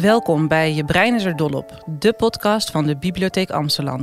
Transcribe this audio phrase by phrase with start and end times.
[0.00, 4.02] Welkom bij Je Brein is er dol op, de podcast van de Bibliotheek Amsterdam.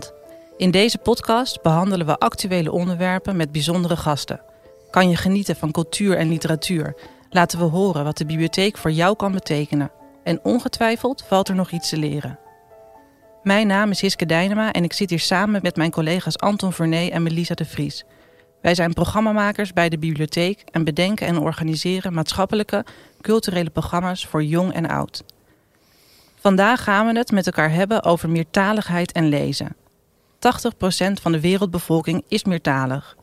[0.57, 4.41] In deze podcast behandelen we actuele onderwerpen met bijzondere gasten.
[4.89, 6.95] Kan je genieten van cultuur en literatuur?
[7.29, 9.91] Laten we horen wat de bibliotheek voor jou kan betekenen.
[10.23, 12.39] En ongetwijfeld valt er nog iets te leren.
[13.43, 17.11] Mijn naam is Hiske Dijnema en ik zit hier samen met mijn collega's Anton Vernee
[17.11, 18.05] en Melissa de Vries.
[18.61, 22.85] Wij zijn programmamakers bij de bibliotheek en bedenken en organiseren maatschappelijke,
[23.21, 25.23] culturele programma's voor jong en oud.
[26.41, 29.75] Vandaag gaan we het met elkaar hebben over meertaligheid en lezen.
[29.75, 29.77] 80%
[31.21, 33.15] van de wereldbevolking is meertalig.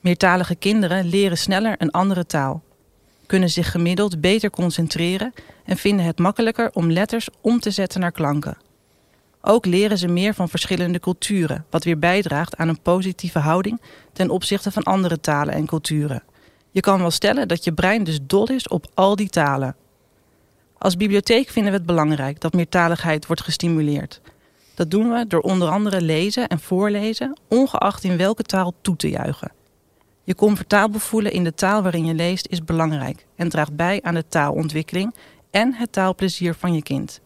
[0.00, 2.62] Meertalige kinderen leren sneller een andere taal,
[3.26, 5.32] kunnen zich gemiddeld beter concentreren
[5.64, 8.58] en vinden het makkelijker om letters om te zetten naar klanken.
[9.40, 13.80] Ook leren ze meer van verschillende culturen, wat weer bijdraagt aan een positieve houding
[14.12, 16.22] ten opzichte van andere talen en culturen.
[16.70, 19.76] Je kan wel stellen dat je brein dus dol is op al die talen.
[20.78, 24.20] Als bibliotheek vinden we het belangrijk dat meertaligheid wordt gestimuleerd.
[24.74, 29.08] Dat doen we door onder andere lezen en voorlezen, ongeacht in welke taal toe te
[29.08, 29.52] juichen.
[30.24, 34.14] Je comfortabel voelen in de taal waarin je leest is belangrijk en draagt bij aan
[34.14, 35.14] de taalontwikkeling
[35.50, 37.20] en het taalplezier van je kind.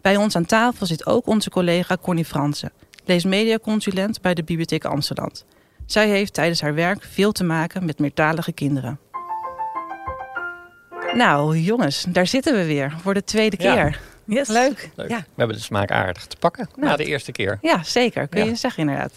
[0.00, 2.72] Bij ons aan tafel zit ook onze collega Connie Fransen,
[3.04, 5.30] leesmediaconsulent bij de Bibliotheek Amsterdam.
[5.86, 8.98] Zij heeft tijdens haar werk veel te maken met meertalige kinderen.
[11.14, 13.74] Nou, jongens, daar zitten we weer voor de tweede Ja.
[13.74, 14.00] keer.
[14.26, 14.48] Yes.
[14.48, 14.90] Leuk.
[14.94, 15.08] Leuk.
[15.08, 15.16] Ja.
[15.18, 16.86] We hebben de smaak aardig te pakken Nou.
[16.90, 17.58] na de eerste keer.
[17.62, 18.26] ja, zeker.
[18.28, 18.46] Kun Ja.
[18.46, 19.12] je zeggen inderdaad.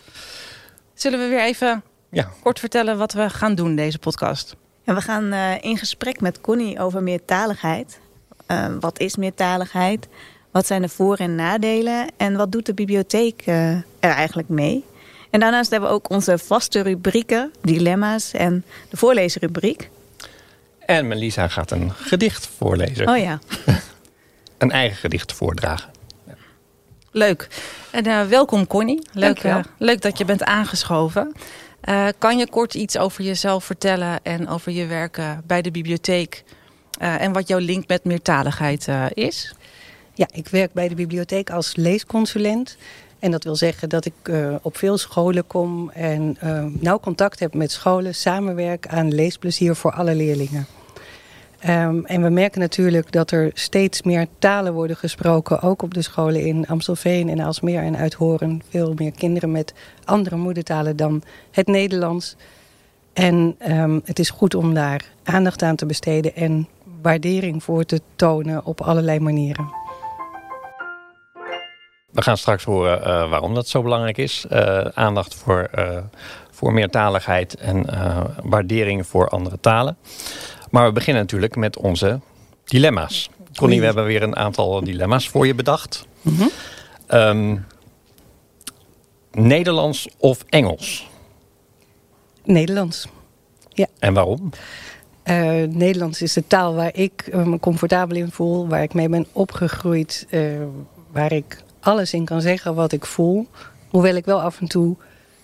[0.93, 4.55] Zullen we weer even Ja, kort vertellen wat we gaan doen deze podcast?
[4.83, 7.99] Ja, we gaan eh, in gesprek met Connie over meertaligheid.
[8.45, 10.07] Eh, wat is meertaligheid?
[10.51, 12.07] Wat zijn de voor- en nadelen?
[12.17, 14.85] En wat doet de bibliotheek eh, er eigenlijk mee?
[15.29, 19.89] En daarnaast hebben we ook onze vaste rubrieken, dilemma's en de voorlezenrubriek.
[20.87, 23.07] En Melissa gaat een gedicht voorlezen.
[23.09, 23.39] Oh ja,
[24.57, 25.89] Een eigen gedicht voordragen.
[27.11, 27.47] Leuk.
[27.91, 29.07] En eh, welkom Connie.
[29.11, 31.33] Leuk, eh, leuk dat je bent aangeschoven.
[31.81, 35.71] Eh, kan je kort iets over jezelf vertellen en over je werk eh, bij de
[35.71, 36.43] bibliotheek?
[36.97, 39.53] eh, en wat jouw link met meertaligheid eh, is?
[40.13, 42.77] Ja, ik werk bij de bibliotheek als leesconsulent.
[43.19, 47.39] En dat wil zeggen dat ik eh, op veel scholen kom en eh, nauw contact
[47.39, 50.65] heb met scholen, samenwerk aan leesplezier voor alle leerlingen.
[51.59, 56.01] Ehm, en we merken natuurlijk dat er steeds meer talen worden gesproken, ook op de
[56.01, 58.61] scholen in Amstelveen en Aalsmeer en Uithoren.
[58.69, 59.73] Veel meer kinderen met
[60.05, 62.35] andere moedertalen dan het Nederlands.
[63.13, 66.67] En ehm, het is goed om daar aandacht aan te besteden en
[67.01, 69.86] waardering voor te tonen op allerlei manieren.
[72.11, 74.45] We gaan straks horen eh, waarom dat zo belangrijk is.
[74.49, 75.97] Eh, aandacht voor, eh,
[76.51, 77.85] voor meertaligheid en
[78.43, 79.97] waardering voor andere talen.
[80.69, 82.19] Maar we beginnen natuurlijk met onze
[82.63, 83.29] dilemma's.
[83.55, 86.07] Connie, we hebben weer een aantal dilemma's voor je bedacht.
[86.21, 86.47] Mhm.
[87.07, 87.57] Ehm,
[89.31, 91.09] Nederlands of Engels?
[92.43, 93.07] Nederlands.
[93.99, 94.49] En waarom?
[95.69, 100.27] Nederlands is de taal waar ik me comfortabel in voel, waar ik mee ben opgegroeid,
[101.11, 103.47] waar ik alles in kan zeggen wat ik voel.
[103.89, 104.95] Hoewel ik wel af en toe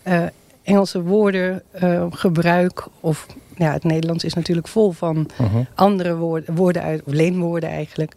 [0.03, 0.23] eh,
[0.63, 2.85] Engelse woorden eh, gebruik.
[2.99, 3.25] Of
[3.57, 5.63] ja, het Nederlands is natuurlijk vol van Mhm.
[5.75, 8.13] andere woorden, woorden uit, of leenwoorden eigenlijk.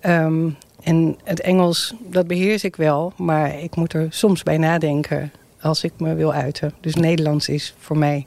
[0.00, 0.48] Ehm,
[0.82, 5.84] en het Engels, dat beheers ik wel, maar ik moet er soms bij nadenken als
[5.84, 6.72] ik me wil uiten.
[6.80, 8.26] Dus Nederlands is voor mij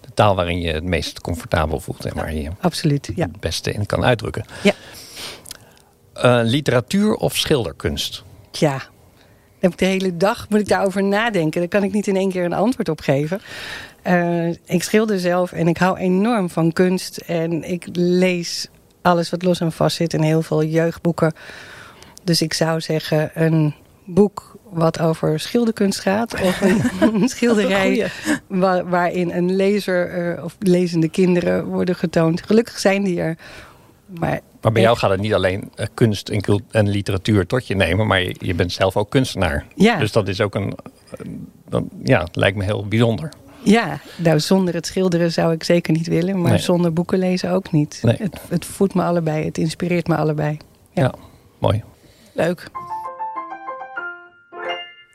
[0.00, 3.10] De taal waarin je het meest comfortabel voelt en waar je je absoluut.
[3.14, 3.26] Ja.
[3.26, 4.44] het beste in kan uitdrukken.
[4.62, 4.72] Ja.
[6.22, 8.24] Eh, literatuur of schilderkunst?
[9.56, 11.60] Dan heb ik de hele dag moet ik daarover nadenken.
[11.60, 13.40] Daar kan ik niet in één keer een antwoord op geven.
[14.02, 17.16] Eh, ik schilder zelf en ik hou enorm van kunst.
[17.16, 18.68] En ik lees
[19.02, 21.32] alles wat los en vast zit en heel veel jeugdboeken.
[22.24, 26.40] Dus ik zou zeggen een boek wat over schilderkunst gaat.
[26.42, 26.60] Of
[27.00, 28.10] een, schilderij
[28.46, 32.42] wa- waarin een lezer eh, of lezende kinderen worden getoond.
[32.46, 33.36] Gelukkig zijn die er.
[34.06, 37.66] Maar Maar bij jou gaat het niet alleen eh, kunst en, cult- en literatuur tot
[37.66, 39.66] je nemen, maar je, je bent zelf ook kunstenaar.
[39.74, 39.98] Ja.
[39.98, 40.74] Dus dat is ook een.
[41.70, 43.28] eh, ja, het lijkt me heel bijzonder.
[43.62, 46.60] Ja, nou zonder het schilderen zou ik zeker niet willen, maar Nee.
[46.60, 47.98] zonder boeken lezen ook niet.
[48.02, 48.16] Nee.
[48.18, 50.56] Het, het voedt me allebei, het inspireert me allebei.
[50.92, 51.02] Ja.
[51.02, 51.12] Ja,
[51.58, 51.82] mooi.
[52.32, 52.70] Leuk.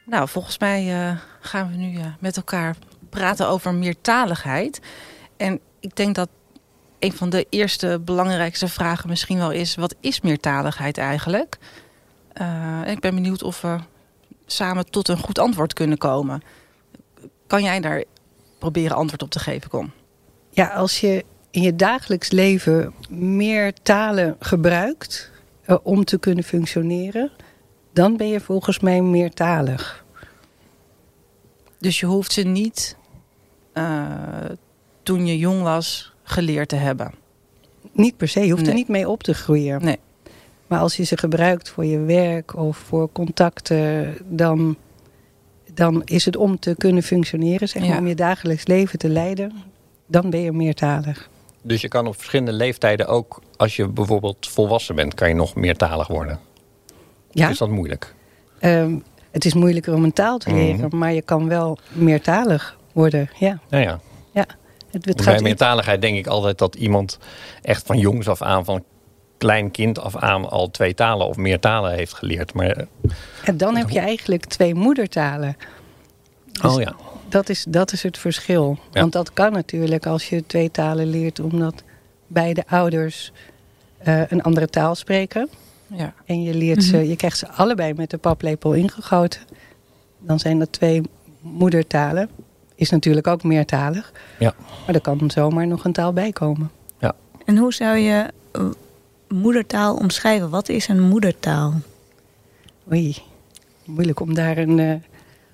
[0.05, 2.75] Nou, volgens mij eh, gaan we nu met elkaar
[3.09, 4.81] praten over meertaligheid.
[5.37, 6.29] En ik denk dat
[7.01, 11.57] een van de eerste belangrijkste vragen misschien wel is: wat is meertaligheid eigenlijk?
[12.33, 13.77] Eh, ik ben benieuwd of we
[14.45, 16.41] samen tot een goed antwoord kunnen komen.
[17.47, 18.03] Kan jij daar
[18.59, 19.91] proberen antwoord op te geven, Kom?
[20.49, 25.31] Ja, als je in je dagelijks leven meer talen gebruikt
[25.61, 27.31] eh, om te kunnen functioneren,
[27.93, 30.05] dan ben je volgens mij meertalig.
[31.79, 32.95] Dus je hoeft ze niet
[33.73, 34.05] uh,
[35.03, 37.11] toen je jong was geleerd te hebben.
[37.91, 38.71] Niet per se, je hoeft nee.
[38.71, 39.83] er niet mee op te groeien.
[39.83, 39.97] Nee.
[40.67, 44.75] Maar als je ze gebruikt voor je werk of voor contacten, dan,
[45.73, 47.97] dan is het om te kunnen functioneren, zeg maar, Ja.
[47.97, 49.53] om je dagelijks leven te leiden,
[50.07, 51.29] dan ben je meertalig.
[51.61, 55.55] Dus je kan op verschillende leeftijden ook, als je bijvoorbeeld volwassen bent, kan je nog
[55.55, 56.39] meertalig worden.
[57.31, 58.15] Ja, Is dat moeilijk?
[58.59, 58.95] ehm,
[59.31, 60.97] het is moeilijker om een taal te leren, Mhm.
[60.97, 63.29] maar je kan wel meertalig worden.
[63.39, 63.99] Ja, Nou ja,
[64.91, 67.17] het, het bij gaat meertaligheid denk ik altijd dat iemand
[67.61, 68.83] echt van jongs af aan, van
[69.37, 72.53] klein kind af aan, al twee talen of meer talen heeft geleerd.
[72.53, 72.85] Maar, eh,
[73.43, 75.57] En dan heb je eigenlijk twee moedertalen.
[76.51, 76.95] Dus oh ja,
[77.29, 78.77] dat, is, dat is het verschil.
[78.91, 79.01] Ja.
[79.01, 81.83] Want dat kan natuurlijk als je twee talen leert, omdat
[82.27, 83.31] beide ouders
[83.97, 85.49] eh, een andere taal spreken.
[85.87, 86.13] Ja.
[86.25, 89.41] En je, leert ze, je krijgt ze allebei met de paplepel ingegoten.
[90.19, 91.01] Dan zijn dat twee
[91.39, 92.29] moedertalen.
[92.81, 94.11] Is natuurlijk ook meertalig.
[94.39, 94.53] Ja.
[94.85, 96.71] Maar er kan zomaar nog een taal bij komen.
[97.45, 98.69] En hoe zou je eh,
[99.27, 100.49] moedertaal omschrijven?
[100.49, 101.73] Wat is een moedertaal?
[102.91, 103.17] Oei,
[103.85, 104.93] moeilijk om daar een eh,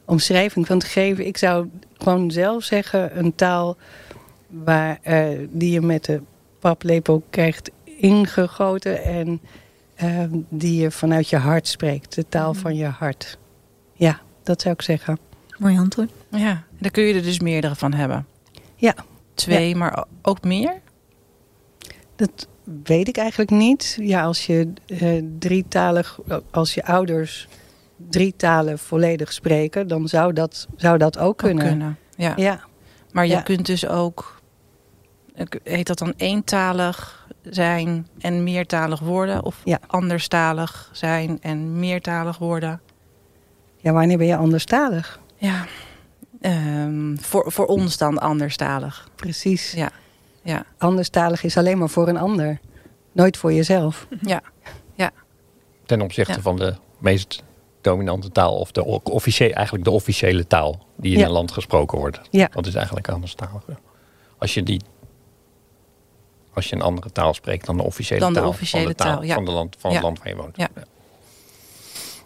[0.06, 1.26] omschrijving van te geven.
[1.26, 3.78] Ik zou gewoon zelf zeggen een taal
[4.48, 6.22] waar, eh, die je met de
[6.60, 9.42] paplepel krijgt ingegoten en
[10.50, 12.16] die je vanuit je hart spreekt.
[12.16, 13.38] De taal van je hart.
[13.94, 15.27] Ja, dat zou ik zeggen.
[15.58, 16.12] Mooi antwoord.
[16.30, 18.26] ja, daar kun je er dus meerdere van hebben.
[18.76, 18.96] Ja.
[19.34, 20.82] Twee, maar ook meer?
[22.16, 22.48] Dat
[22.84, 23.98] weet ik eigenlijk niet.
[24.02, 26.20] Ja, als je eh, drietalig,
[26.52, 27.48] als je ouders
[28.10, 31.64] drie talen volledig spreken, dan zou dat, zou dat ook kunnen.
[31.64, 31.98] Ook kunnen.
[32.16, 32.34] Ja.
[32.36, 32.60] Ja,
[33.12, 33.42] Maar je Ja.
[33.42, 34.42] kunt dus ook,
[35.64, 39.44] heet dat dan eentalig zijn en meertalig worden?
[39.44, 39.80] Of Ja.
[39.88, 42.82] anderstalig zijn en meertalig worden?
[43.78, 45.20] ja, wanneer ben je anderstalig?
[45.38, 45.66] Ja,
[46.42, 49.10] Ehm, voor, voor ons dan anderstalig.
[49.16, 49.72] Precies.
[49.72, 49.92] Ja,
[50.44, 52.60] ja, Anderstalig is alleen maar voor een ander.
[53.12, 54.08] Nooit voor jezelf.
[54.22, 54.42] ja.
[55.86, 56.42] ten opzichte Ja.
[56.42, 57.44] van de meest
[57.82, 61.26] dominante taal, of de officiële, eigenlijk de officiële taal die in Ja.
[61.26, 62.22] een land gesproken wordt.
[62.32, 62.48] Ja.
[62.52, 63.64] Dat is eigenlijk anderstalig.
[64.38, 64.82] Als je die
[66.54, 68.98] als je een andere taal spreekt dan de officiële Dan de taal officiële van, de
[68.98, 69.34] taal taal, ja.
[69.36, 69.96] van, de land, van Ja.
[69.96, 70.58] het land waar je woont.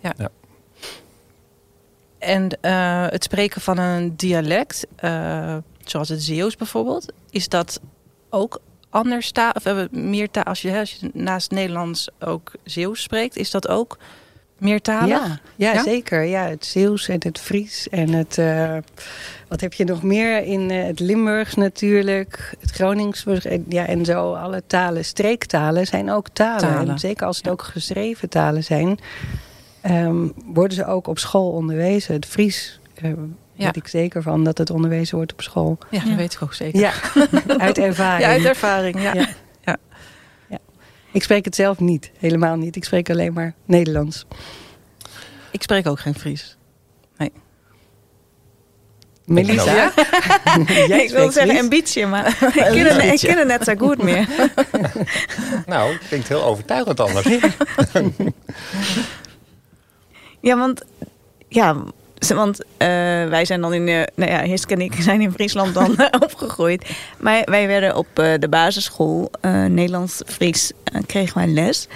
[0.02, 0.14] Ja.
[2.22, 7.80] En eh, het spreken van een dialect, eh, zoals het Zeeuws bijvoorbeeld, is dat
[8.30, 8.60] ook
[8.90, 13.36] anders taal, of hebben meer taal, als je, als je naast Nederlands ook Zeeuws spreekt,
[13.38, 13.98] is dat ook
[14.58, 15.08] meertalig?
[15.08, 15.84] Ja, ja, Ja?
[15.84, 16.24] zeker.
[16.24, 18.38] Ja, het Zeeuws en het Fries en het...
[18.38, 18.78] eh,
[19.48, 20.44] wat heb je nog meer?
[20.44, 22.56] In eh, het Limburgs natuurlijk.
[22.60, 23.26] Het Gronings.
[23.26, 25.06] en- Ja, en zo alle talen.
[25.06, 26.60] Streektalen zijn ook talen.
[26.60, 26.90] Talen.
[26.90, 27.52] En zeker als het Ja.
[27.52, 29.00] ook geschreven talen zijn...
[29.82, 32.14] ehm, worden ze ook op school onderwezen.
[32.14, 32.80] Het Fries...
[33.02, 33.16] Ja.
[33.68, 35.78] weet ik zeker van dat het onderwezen wordt op school.
[35.90, 36.16] Ja, dat Ja.
[36.16, 36.80] weet ik ook zeker.
[36.80, 36.92] Ja,
[37.58, 38.22] uit ervaring.
[38.22, 39.02] Ja, uit ervaring.
[39.02, 39.14] Ja.
[39.14, 39.78] Ja.
[41.12, 42.76] Ik spreek het zelf niet, helemaal niet.
[42.76, 44.26] Ik spreek alleen maar Nederlands.
[45.52, 46.58] Ik spreek ook geen Fries.
[49.26, 49.76] Melissa?
[49.76, 49.92] Ja?
[50.88, 54.04] Jij ik wil zeggen ambitie, maar ik ken, het, ik ken het net zo goed
[54.04, 54.28] meer.
[55.66, 57.26] Nou, klinkt heel overtuigend anders.
[60.42, 60.82] Ja, want,
[61.48, 61.76] ja,
[62.36, 62.88] want eh,
[63.28, 66.08] wij zijn dan in, eh nou ja, Hiske en ik zijn in Friesland dan eh,
[66.28, 66.90] opgegroeid.
[67.20, 70.72] Maar wij werden op eh, de basisschool eh, Nederlands-Fries
[71.06, 71.88] kregen wij les.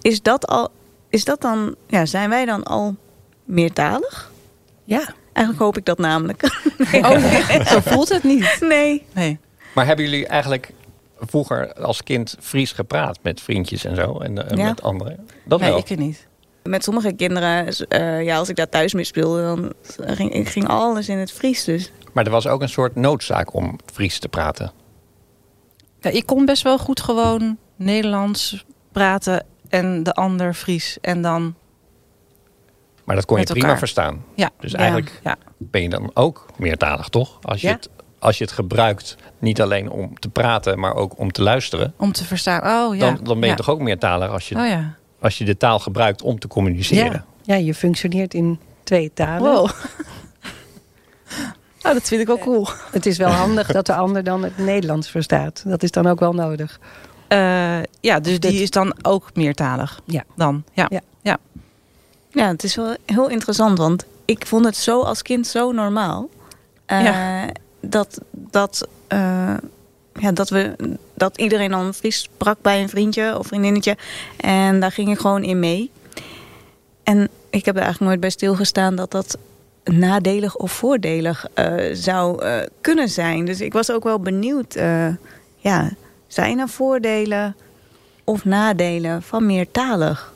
[0.00, 0.70] Is dat al,
[1.08, 2.96] is dat dan, ja, zijn wij dan al
[3.44, 4.30] meertalig?
[4.84, 5.14] Ja.
[5.32, 6.42] Eigenlijk hoop ik dat namelijk.
[6.92, 7.64] Oh, nee.
[7.66, 8.56] Zo voelt het niet.
[8.60, 9.06] Nee.
[9.12, 9.38] Nee.
[9.74, 10.70] Maar hebben jullie eigenlijk
[11.20, 14.18] vroeger als kind Fries gepraat met vriendjes en zo?
[14.18, 14.68] En, Ja.
[14.68, 15.28] met anderen?
[15.44, 15.78] Dat nee, wel.
[15.78, 16.26] ik niet.
[16.68, 19.42] Met sommige kinderen, eh, ja, als ik daar thuis mee speelde,
[19.96, 21.64] dan ging, ik ging alles in het Fries.
[21.64, 24.72] Dus Maar er was ook een soort noodzaak om Fries te praten.
[26.00, 30.98] Ja, ik kon best wel goed gewoon Nederlands praten en de ander Fries.
[31.00, 31.54] En dan,
[33.04, 33.78] Maar dat kon je prima elkaar.
[33.78, 34.24] verstaan.
[34.34, 34.50] ja.
[34.60, 37.38] Dus ja, eigenlijk Ja, ben je dan ook meertalig, toch?
[37.42, 37.72] Als je, Ja.
[37.72, 41.94] het, als je het gebruikt, niet alleen om te praten, maar ook om te luisteren.
[41.96, 42.86] om te verstaan.
[42.86, 43.00] Oh ja.
[43.00, 43.54] Dan, dan ben je ja.
[43.54, 44.94] toch ook meertalig als je, Oh ja.
[45.24, 47.24] Als je de taal gebruikt om te communiceren.
[47.42, 47.54] Ja.
[47.54, 49.52] ja, je functioneert in twee talen.
[49.52, 49.68] Wow.
[51.82, 52.66] Nou, dat vind ik wel cool.
[52.90, 55.62] Het is wel handig dat de ander dan het Nederlands verstaat.
[55.66, 56.80] Dat is dan ook wel nodig.
[57.28, 60.00] Eh, ja, dus dit- die is dan ook meertalig.
[60.04, 60.22] Ja.
[60.36, 60.88] Dan, ja.
[61.22, 61.36] Ja.
[62.30, 66.28] ja, het is wel heel interessant, want ik vond het zo als kind zo normaal.
[66.86, 67.46] eh, Ja.
[67.80, 69.54] Dat, dat, eh,
[70.20, 70.76] ja, dat we
[71.14, 73.96] dat iedereen dan Fries sprak bij een vriendje of vriendinnetje.
[74.36, 75.90] En daar ging ik gewoon in mee.
[77.02, 79.38] En ik heb er eigenlijk nooit bij stilgestaan dat dat
[79.84, 83.44] nadelig of voordelig uh, zou uh, kunnen zijn.
[83.44, 85.08] Dus ik was ook wel benieuwd, uh,
[85.56, 85.90] ja,
[86.26, 87.56] zijn er voordelen
[88.24, 90.32] of nadelen van meertalig?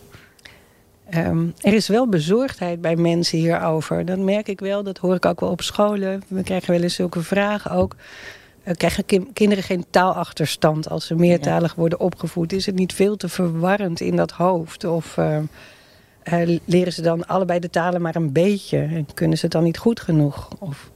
[1.15, 4.05] Um, er is wel bezorgdheid bij mensen hierover.
[4.05, 6.23] Dat merk ik wel, dat hoor ik ook wel op scholen.
[6.29, 7.95] We krijgen wel eens zulke vragen ook.
[8.69, 12.53] Uh, krijgen kinderen geen taalachterstand als ze meertalig worden opgevoed?
[12.53, 14.85] Is het niet veel te verwarrend in dat hoofd?
[14.85, 15.39] Of uh,
[16.33, 18.79] uh, leren ze dan allebei de talen maar een beetje?
[18.79, 20.49] En kunnen ze het dan niet goed genoeg?
[20.59, 20.91] Of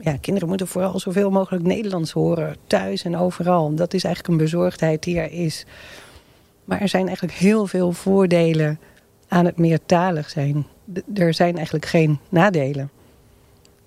[0.00, 3.74] ja, kinderen moeten vooral zoveel mogelijk Nederlands horen, thuis en overal.
[3.74, 5.66] Dat is eigenlijk een bezorgdheid die er is.
[6.64, 8.80] Maar er zijn eigenlijk heel veel voordelen
[9.28, 10.66] aan het meertalig zijn.
[11.14, 12.90] er zijn eigenlijk geen nadelen.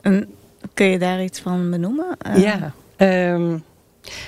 [0.02, 0.30] En
[0.74, 2.18] kun je daar iets van benoemen?
[2.28, 2.42] Uh...
[2.42, 3.64] Ja, um,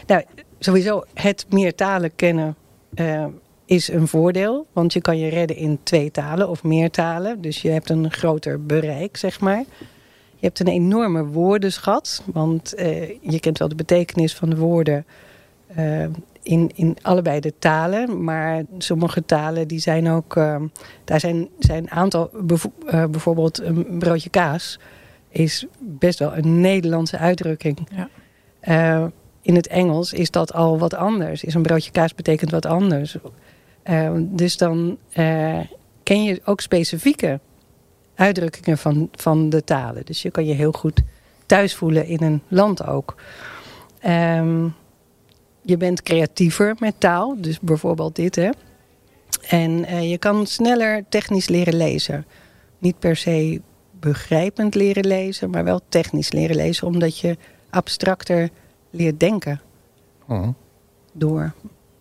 [0.08, 0.24] nou,
[0.60, 2.56] sowieso het meertalen kennen
[2.96, 3.26] uh,
[3.66, 4.68] is een voordeel.
[4.74, 7.42] Want je kan je redden in twee talen of meer talen.
[7.42, 9.64] Dus je hebt een groter bereik, zeg maar.
[10.36, 12.24] Je hebt een enorme woordenschat.
[12.34, 15.06] Want uh, je kent wel de betekenis van de woorden
[16.44, 18.24] in, in allebei de talen.
[18.24, 20.34] Maar sommige talen die zijn ook.
[21.04, 22.30] Daar zijn, zijn een aantal.
[23.10, 24.80] Bijvoorbeeld een broodje kaas
[25.30, 27.88] is best wel een Nederlandse uitdrukking.
[27.96, 28.10] Ja.
[28.68, 29.06] Uh,
[29.42, 31.44] in het Engels is dat al wat anders.
[31.44, 33.18] Is een broodje kaas betekent wat anders.
[34.20, 34.98] dus dan
[36.04, 37.40] ken je ook specifieke
[38.16, 40.06] uitdrukkingen van, van de talen.
[40.06, 41.02] Dus je kan je heel goed
[41.46, 43.16] thuis voelen in een land ook.
[44.06, 44.76] Um,
[45.62, 48.50] je bent creatiever met taal, dus bijvoorbeeld dit hè.
[49.48, 52.26] En je kan sneller technisch leren lezen.
[52.78, 57.38] Niet per se begrijpend leren lezen, maar wel technisch leren lezen, omdat je
[57.74, 58.50] abstracter
[58.90, 59.62] leert denken.
[60.28, 60.48] Oh.
[61.14, 61.54] Door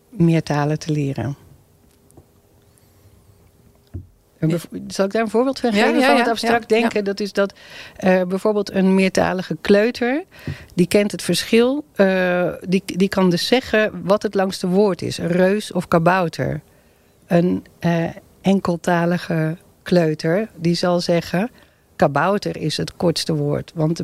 [0.08, 1.36] meer talen te leren.
[4.86, 7.04] Zal ik daar een voorbeeld van geven ja, van het abstract denken?
[7.04, 7.54] Dat is dat
[8.04, 10.24] uh, bijvoorbeeld een meertalige kleuter...
[10.74, 11.84] die kent het verschil.
[11.96, 15.18] Uh, die, die kan dus zeggen wat het langste woord is.
[15.18, 16.60] Een reus of kabouter.
[17.26, 18.04] Een uh,
[18.40, 21.50] enkeltalige kleuter die zal zeggen...
[21.96, 23.72] kabouter is het kortste woord.
[23.74, 24.02] Want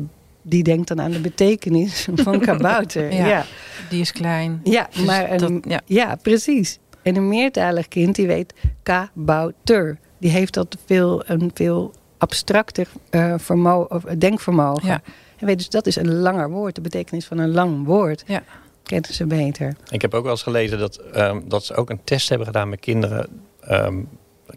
[0.49, 3.13] die denkt dan aan de betekenis van kabouter.
[3.13, 3.45] ja,
[3.89, 4.61] Die is klein.
[4.63, 6.15] Ja, dus maar een, dat, ja.
[6.21, 6.79] precies.
[7.01, 8.53] En een meertalig kind die weet
[8.83, 14.87] kabouter die heeft dat veel, een veel abstracter uh, vermogen, denkvermogen.
[14.87, 15.01] Ja.
[15.37, 16.75] En weet dus dat is een langer woord.
[16.75, 18.43] De betekenis van een lang woord ja.
[18.83, 19.75] kennen ze beter.
[19.89, 22.69] Ik heb ook wel eens gelezen dat, um, dat ze ook een test hebben gedaan
[22.69, 23.27] met kinderen.
[23.71, 24.07] Um,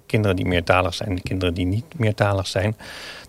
[0.07, 2.77] kinderen die meertalig zijn, de kinderen die niet meertalig zijn.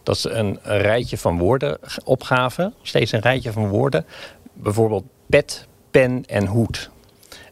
[0.03, 2.73] Dat ze een, een rijtje van woorden opgaven.
[2.81, 4.05] Steeds een rijtje van woorden.
[4.53, 6.91] Bijvoorbeeld pet, pen en hoed.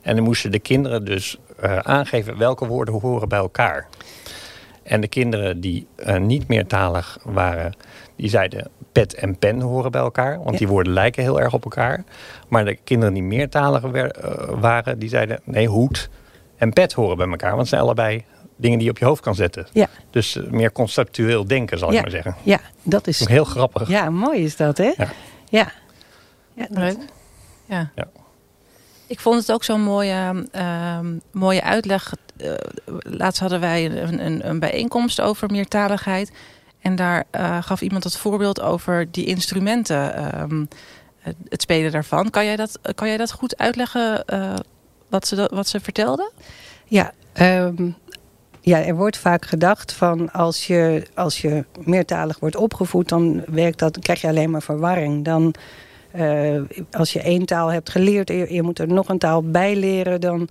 [0.02, 3.88] En dan moesten de kinderen dus uh, aangeven welke woorden horen bij elkaar.
[4.84, 7.74] En de kinderen die uh, niet meertalig waren,
[8.16, 10.44] die zeiden pet en pen horen bij elkaar.
[10.44, 12.04] Want die woorden lijken heel erg op elkaar.
[12.48, 14.06] Maar de kinderen die meertalig uh,
[14.50, 16.10] waren, die zeiden nee, hoed
[16.58, 17.50] en pet horen bij elkaar.
[17.50, 18.26] Want het zijn allebei
[18.62, 19.68] dingen die je op je hoofd kan zetten.
[19.72, 19.88] Ja.
[20.10, 22.36] Dus uh, meer conceptueel denken, zal ik maar zeggen.
[22.44, 23.28] Ja, dat is...
[23.28, 23.88] Heel grappig.
[23.88, 24.92] Ja, mooi is dat, hè?
[24.98, 25.12] Ja.
[25.50, 25.72] Ja,
[26.54, 26.98] ja leuk.
[27.66, 27.92] Ja.
[27.96, 28.08] ja.
[29.08, 31.00] Ik vond het ook zo'n mooie, uh,
[31.32, 32.54] mooie uitleg uh,
[33.00, 36.32] laatst hadden wij een, een, een, bijeenkomst over meertaligheid.
[36.80, 40.68] En daar uh, gaf iemand het voorbeeld over die instrumenten, um,
[41.50, 42.30] het spelen daarvan.
[42.30, 44.54] Kan jij dat, kan jij dat goed uitleggen uh,
[45.10, 46.32] wat, ze, wat ze vertelde?
[46.86, 47.96] Ja, um,
[48.62, 53.80] ja, er wordt vaak gedacht van als je, als je meertalig wordt opgevoed, dan werkt
[53.80, 55.26] dat, krijg je alleen maar verwarring.
[55.26, 55.54] Dan,
[56.16, 59.44] uh, als je één taal hebt geleerd en je, je moet er nog een taal
[59.44, 60.50] bij leren, dan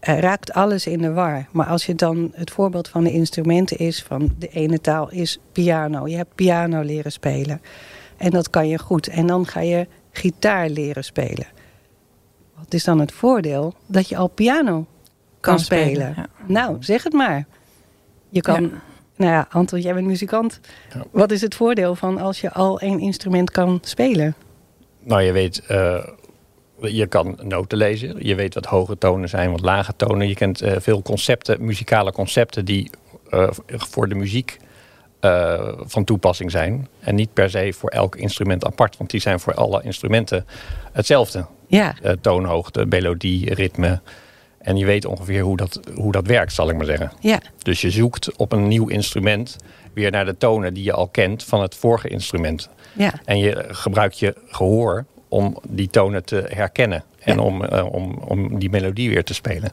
[0.00, 1.46] raakt alles in de war.
[1.50, 4.02] Maar als je dan het voorbeeld van de instrumenten is...
[4.02, 6.08] van de ene taal is piano.
[6.08, 7.60] Je hebt piano leren spelen.
[8.16, 9.06] En dat kan je goed.
[9.06, 11.46] En dan ga je gitaar leren spelen.
[12.54, 13.74] Wat is dan het voordeel?
[13.86, 14.86] Dat je al piano
[15.46, 16.14] kan, spelen.
[16.46, 17.46] Nou, zeg het maar.
[18.28, 18.70] Je kan...
[19.16, 20.60] Nou ja, Anton, jij bent muzikant.
[21.10, 24.34] Wat is het voordeel van als je al één instrument kan spelen?
[25.02, 26.04] Nou, je weet uh,
[26.80, 28.26] je kan noten lezen.
[28.26, 30.28] Je weet wat hoge tonen zijn, wat lage tonen.
[30.28, 32.90] Je kent uh, veel concepten, muzikale concepten die
[33.30, 34.58] uh, voor de muziek
[35.20, 36.88] uh, van toepassing zijn.
[37.00, 38.96] En niet per se voor elk instrument apart.
[38.96, 40.46] Want die zijn voor alle instrumenten
[40.92, 41.46] hetzelfde.
[41.68, 41.94] Ja.
[42.20, 44.00] toonhoogte, melodie, ritme.
[44.66, 47.12] En je weet ongeveer hoe dat, hoe dat werkt, zal ik maar zeggen.
[47.20, 47.40] Ja.
[47.62, 49.56] Dus je zoekt op een nieuw instrument
[49.92, 52.68] weer naar de tonen die je al kent van het vorige instrument.
[52.92, 53.12] Ja.
[53.24, 57.42] En je gebruikt je gehoor om die tonen te herkennen En Ja.
[57.42, 59.70] om, eh, om, om die melodie weer te spelen.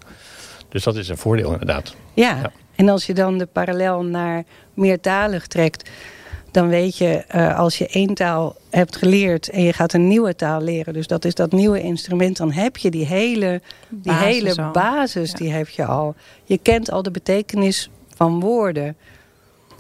[0.69, 1.95] Dus dat is een voordeel inderdaad.
[2.13, 2.37] Ja.
[2.41, 2.51] Ja.
[2.75, 5.89] en als je dan de parallel naar meertalig trekt,
[6.53, 10.35] dan weet je, eh, als je één taal hebt geleerd en je gaat een nieuwe
[10.35, 14.25] taal leren, dus dat is dat nieuwe instrument, dan heb je die hele, die Basis
[14.25, 14.71] hele al.
[14.71, 15.37] basis, Ja.
[15.37, 16.15] die heb je al.
[16.43, 18.95] Je kent al de betekenis van woorden.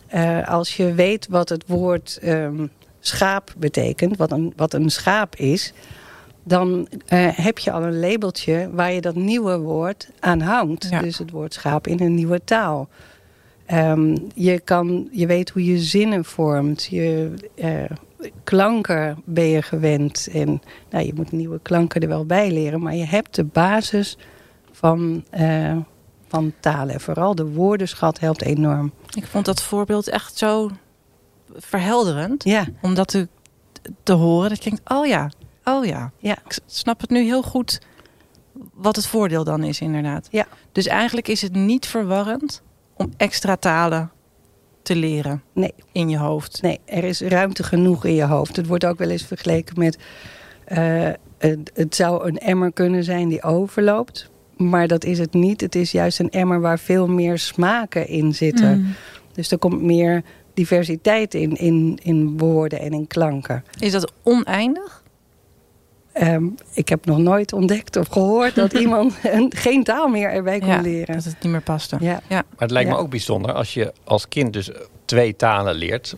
[0.07, 2.67] Eh, als je weet wat het woord ehm,
[2.99, 5.73] schaap betekent, wat een, wat een schaap is,
[6.43, 10.87] dan eh, heb je al een labeltje waar je dat nieuwe woord aan hangt.
[10.89, 11.01] Ja.
[11.01, 12.87] Dus het woord schaap in een nieuwe taal.
[13.65, 16.83] Ehm, je, kan, je weet hoe je zinnen vormt.
[16.83, 17.83] Je, eh,
[18.43, 20.27] klanken ben je gewend.
[20.31, 22.81] En nou, je moet nieuwe klanken er wel bij leren.
[22.81, 24.17] Maar je hebt de basis
[24.71, 25.77] van, eh,
[26.27, 27.01] van talen.
[27.01, 28.91] Vooral de woordenschat helpt enorm.
[29.15, 30.69] Ik vond dat voorbeeld echt zo
[31.55, 32.43] verhelderend.
[32.43, 33.27] Ja, Om dat te,
[34.03, 34.49] te horen.
[34.49, 35.31] Dat je denkt, oh ja,
[35.63, 36.11] oh ja.
[36.17, 37.81] ja, Ik snap het nu heel goed
[38.73, 40.27] wat het voordeel dan is inderdaad.
[40.31, 40.47] Ja.
[40.71, 42.61] Dus eigenlijk is het niet verwarrend
[43.03, 44.11] om extra talen
[44.81, 45.73] te leren nee.
[45.91, 46.61] in je hoofd.
[46.61, 48.55] Nee, er is ruimte genoeg in je hoofd.
[48.55, 49.97] Het wordt ook wel eens vergeleken met...
[50.65, 54.31] eh, het, het zou een emmer kunnen zijn die overloopt.
[54.57, 55.61] Maar dat is het niet.
[55.61, 58.79] Het is juist een emmer waar veel meer smaken in zitten.
[58.79, 58.93] Mm.
[59.33, 63.63] Dus er komt meer diversiteit in, in, in woorden en in klanken.
[63.79, 65.02] Is dat oneindig?
[66.13, 70.59] Ehm, ik heb nog nooit ontdekt of gehoord dat iemand een, geen taal meer erbij
[70.59, 71.15] kon Ja, leren.
[71.15, 71.97] dat het niet meer paste.
[71.99, 73.01] Ja, Maar het lijkt me Ja.
[73.01, 74.69] ook bijzonder als je als kind dus
[75.05, 76.15] twee talen leert.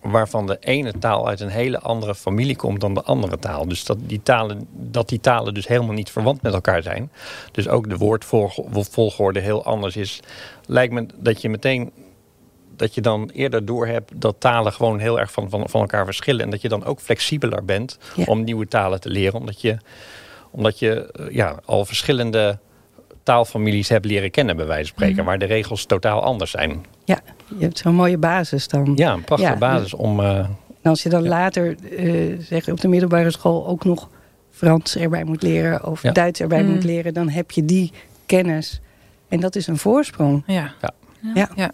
[0.00, 3.68] Waarvan de ene taal uit een hele andere familie komt dan de andere taal.
[3.68, 7.10] Dus dat die talen, dat die talen dus helemaal niet verwant met elkaar zijn.
[7.52, 7.96] Dus ook de
[8.70, 10.20] woordvolgorde heel anders is.
[10.66, 11.90] Lijkt me dat je meteen
[12.80, 16.44] dat je dan eerder doorhebt dat talen gewoon heel erg van, van, van elkaar verschillen.
[16.44, 18.24] En dat je dan ook flexibeler bent Ja.
[18.26, 19.38] om nieuwe talen te leren.
[19.38, 19.76] Omdat je,
[20.50, 22.58] omdat je eh, ja, al verschillende
[23.22, 25.16] taalfamilies hebt leren kennen, bij wijze van spreken.
[25.16, 25.24] Mhm.
[25.24, 26.84] Waar de regels totaal anders zijn.
[27.04, 27.20] ja,
[27.58, 28.92] je hebt zo'n mooie basis dan.
[28.96, 30.20] Ja, een prachtige Ja, basis om.
[30.20, 30.38] eh,
[30.82, 31.28] En als je dan Ja.
[31.28, 34.08] later eh, zeg, op de middelbare school ook nog
[34.50, 36.12] Frans erbij moet leren of Ja.
[36.12, 36.68] Duits erbij Mm.
[36.70, 37.92] moet leren, dan heb je die
[38.26, 38.80] kennis.
[39.28, 40.42] En dat is een voorsprong.
[40.46, 40.72] Ja.
[41.34, 41.48] ja.
[41.54, 41.70] ja.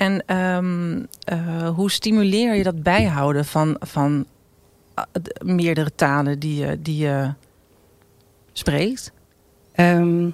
[0.00, 4.26] En ehm, eh, hoe stimuleer je dat bijhouden van, van
[5.12, 7.32] de- meerdere talen die je, die je
[8.52, 9.12] spreekt?
[9.72, 10.24] Ehm,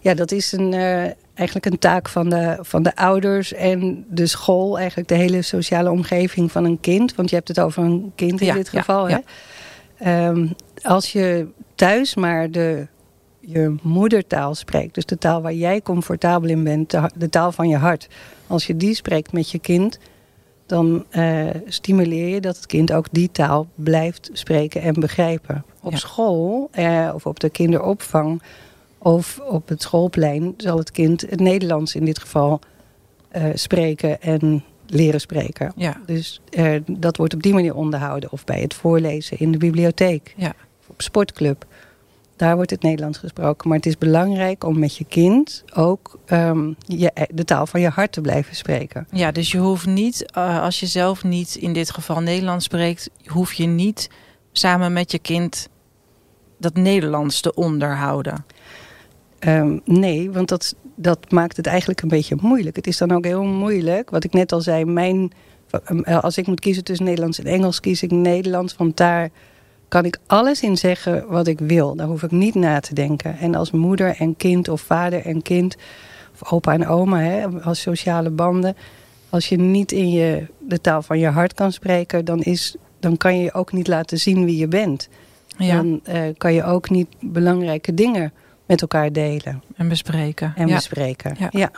[0.00, 1.02] ja, dat is een, eh,
[1.34, 4.78] eigenlijk een taak van de, van de ouders en de school.
[4.78, 7.14] Eigenlijk de hele sociale omgeving van een kind.
[7.14, 9.08] Want je hebt het over een kind in Ja, dit geval.
[9.08, 9.22] ja.
[9.94, 10.26] Hè?
[10.28, 10.46] Ehm,
[10.82, 12.86] als je thuis maar de,
[13.40, 14.94] je moedertaal spreekt.
[14.94, 16.90] Dus de taal waar jij comfortabel in bent.
[17.16, 18.08] De, taal van je hart.
[18.46, 19.98] Als je die spreekt met je kind...
[20.66, 25.64] dan eh, stimuleer je dat het kind ook die taal blijft spreken en begrijpen.
[25.82, 25.98] Op Ja.
[25.98, 28.42] school eh, of op de kinderopvang
[28.98, 32.60] of op het schoolplein zal het kind het Nederlands in dit geval
[33.28, 35.72] eh, spreken en leren spreken.
[35.76, 36.40] Ja, Dus
[36.86, 38.32] dat wordt op die manier onderhouden.
[38.32, 40.34] Of bij het voorlezen in de bibliotheek.
[40.36, 40.52] Ja.
[40.80, 41.66] Of op sportclub.
[42.40, 43.68] Daar wordt het Nederlands gesproken.
[43.68, 47.88] Maar het is belangrijk om met je kind ook ehm, je, de taal van je
[47.88, 49.06] hart te blijven spreken.
[49.12, 53.10] ja dus je hoeft niet, eh, als je zelf niet in dit geval Nederlands spreekt,
[53.26, 54.10] hoef je niet
[54.52, 55.68] samen met je kind
[56.58, 58.44] dat Nederlands te onderhouden.
[59.38, 62.76] Ehm, nee, want dat, dat maakt het eigenlijk een beetje moeilijk.
[62.76, 64.10] Het is dan ook heel moeilijk.
[64.10, 65.32] Wat ik net al zei, mijn,
[66.02, 68.76] eh, als ik moet kiezen tussen Nederlands en Engels, kies ik Nederlands.
[68.76, 69.30] Want daar
[69.90, 71.94] kan ik alles in zeggen wat ik wil.
[71.96, 73.38] Daar hoef ik niet na te denken.
[73.38, 75.76] En als moeder en kind of vader en kind,
[76.32, 78.76] of opa en oma, hè, als sociale banden.
[79.28, 83.16] Als je niet in je, de taal van je hart kan spreken, dan, is, dan
[83.16, 85.08] kan je ook niet laten zien wie je bent.
[85.56, 88.32] Ja, Dan eh, kan je ook niet belangrijke dingen
[88.66, 90.52] met elkaar delen en bespreken.
[90.56, 90.74] en ja.
[90.74, 91.36] bespreken.
[91.38, 91.48] Ja.
[91.50, 91.70] Ja.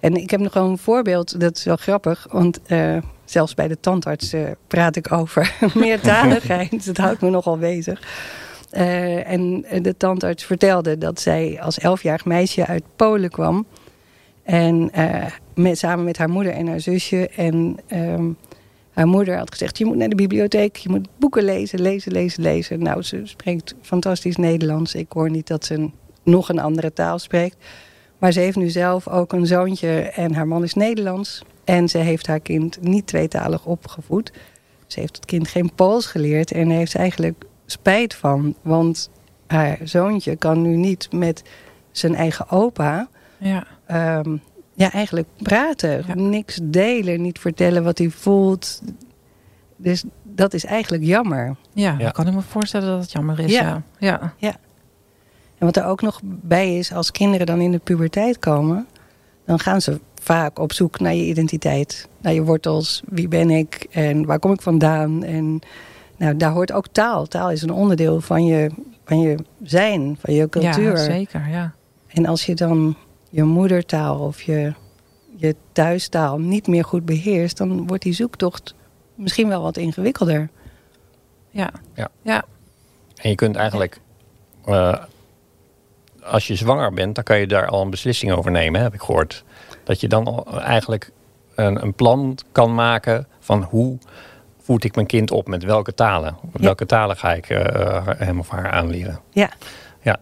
[0.00, 2.26] En ik heb nog gewoon een voorbeeld, dat is wel grappig.
[2.30, 2.96] Want eh,
[3.30, 6.86] zelfs bij de tandarts eh, praat ik over meertaligheid.
[6.86, 8.02] dat houdt me nogal bezig.
[8.70, 13.66] Eh, en de tandarts vertelde dat zij als elfjarig meisje uit Polen kwam.
[14.42, 17.28] En eh, met, samen met haar moeder en haar zusje.
[17.28, 18.28] En ehm,
[18.92, 20.76] haar moeder had gezegd, je moet naar de bibliotheek.
[20.76, 22.82] Je moet boeken lezen, lezen, lezen, lezen.
[22.82, 24.94] Nou, ze spreekt fantastisch Nederlands.
[24.94, 25.90] Ik hoor niet dat ze
[26.22, 27.56] nog een andere taal spreekt.
[28.18, 31.42] Maar ze heeft nu zelf ook een zoontje en haar man is Nederlands.
[31.70, 34.32] En ze heeft haar kind niet tweetalig opgevoed.
[34.86, 38.54] Ze heeft het kind geen Pools geleerd en daar heeft ze eigenlijk spijt van.
[38.62, 39.10] Want
[39.46, 41.42] haar zoontje kan nu niet met
[41.90, 43.66] zijn eigen opa Ja.
[43.86, 44.36] ehm,
[44.74, 46.04] ja, eigenlijk praten.
[46.06, 46.14] Ja.
[46.14, 48.82] Niks delen, niet vertellen wat hij voelt.
[49.76, 51.56] Dus dat is eigenlijk jammer.
[51.72, 52.10] Ja, Ja.
[52.10, 53.50] kan ik me voorstellen dat het jammer is.
[53.52, 53.82] Ja.
[53.98, 54.34] Ja.
[54.36, 54.56] ja.
[55.58, 58.86] En wat er ook nog bij is, als kinderen dan in de puberteit komen,
[59.44, 63.02] dan gaan ze vaak op zoek naar je identiteit, naar je wortels.
[63.08, 65.24] Wie ben ik en waar kom ik vandaan?
[65.24, 65.60] En
[66.16, 67.26] nou, daar hoort ook taal.
[67.26, 68.70] Taal is een onderdeel van je,
[69.04, 70.96] van je zijn, van je cultuur.
[70.96, 71.48] Ja, zeker.
[71.48, 71.74] Ja.
[72.06, 72.96] En als je dan
[73.30, 74.72] je moedertaal of je,
[75.36, 78.74] je thuistaal niet meer goed beheerst, dan wordt die zoektocht
[79.14, 80.48] misschien wel wat ingewikkelder.
[81.50, 81.70] Ja.
[81.94, 82.08] Ja.
[82.22, 82.44] ja.
[83.16, 84.00] En je kunt eigenlijk,
[84.64, 84.94] eh,
[86.22, 89.00] als je zwanger bent, dan kan je daar al een beslissing over nemen, heb ik
[89.00, 89.44] gehoord.
[89.90, 91.10] Dat je dan al eigenlijk
[91.54, 93.98] een, een plan kan maken van hoe
[94.62, 96.36] voed ik mijn kind op, met welke talen.
[96.52, 99.20] Welke talen ga ik eh, hem of haar aanleren.
[99.30, 99.50] Ja.
[100.02, 100.16] Ja.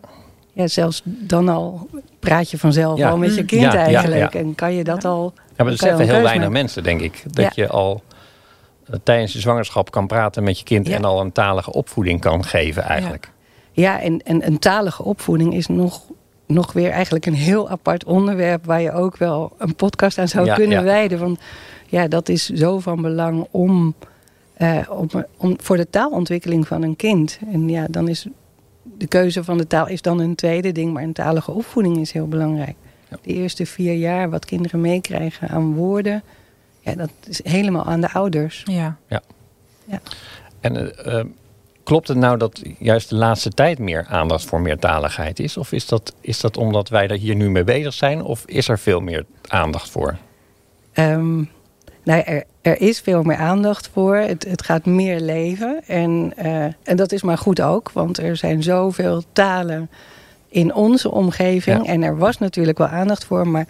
[0.52, 3.10] Ja, zelfs dan al praat je vanzelf Ja.
[3.10, 4.32] al met je kind Ja, eigenlijk.
[4.32, 4.38] ja.
[4.40, 5.32] En kan je dat al...
[5.56, 6.52] Ja, maar zeggen een heel weinig maken.
[6.52, 7.22] mensen, denk ik.
[7.30, 7.50] Dat Ja.
[7.54, 8.02] je al
[8.86, 10.94] eh, tijdens je zwangerschap kan praten met je kind Ja.
[10.96, 13.30] en al een talige opvoeding kan geven eigenlijk.
[13.72, 16.00] Ja, en, en een talige opvoeding is nog,
[16.48, 18.64] nog weer eigenlijk een heel apart onderwerp...
[18.64, 20.84] waar je ook wel een podcast aan zou Ja, kunnen ja.
[20.84, 21.18] wijden.
[21.18, 21.40] Want
[21.86, 23.94] ja, dat is zo van belang om,
[24.54, 27.38] eh, om, om, voor de taalontwikkeling van een kind.
[27.52, 28.26] En ja, dan is
[28.82, 30.92] de keuze van de taal is dan een tweede ding...
[30.92, 32.74] maar een talige opvoeding is heel belangrijk.
[33.10, 33.16] Ja.
[33.22, 36.22] De eerste vier jaar wat kinderen meekrijgen aan woorden...
[36.80, 38.62] Ja, dat is helemaal aan de ouders.
[39.06, 39.20] ja.
[40.60, 41.26] En eh, eh,
[41.88, 45.56] klopt het nou dat juist de laatste tijd meer aandacht voor meertaligheid is?
[45.56, 48.22] Of is dat, is dat omdat wij er hier nu mee bezig zijn?
[48.22, 50.16] Of is er veel meer aandacht voor?
[50.92, 51.36] Ehm,
[52.02, 54.16] nou, er, er is veel meer aandacht voor.
[54.16, 55.80] Het, het gaat meer leven.
[55.86, 59.90] En, eh, en dat is maar goed ook, want er zijn zoveel talen
[60.48, 61.86] in onze omgeving.
[61.86, 61.92] Ja.
[61.92, 63.66] En er was natuurlijk wel aandacht voor, maar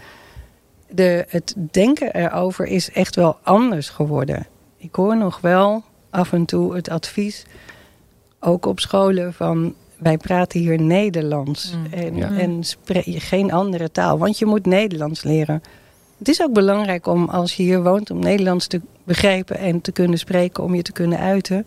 [0.88, 4.46] de, het denken erover is echt wel anders geworden.
[4.76, 7.44] Ik hoor nog wel af en toe het advies,
[8.40, 11.72] ook op scholen, van wij praten hier Nederlands.
[11.74, 11.92] Mm.
[11.92, 12.30] En, Ja.
[12.36, 15.62] en spreek je geen andere taal, want je moet Nederlands leren.
[16.18, 19.92] Het is ook belangrijk om, als je hier woont, om Nederlands te begrijpen en te
[19.92, 21.64] kunnen spreken, om je te kunnen uiten.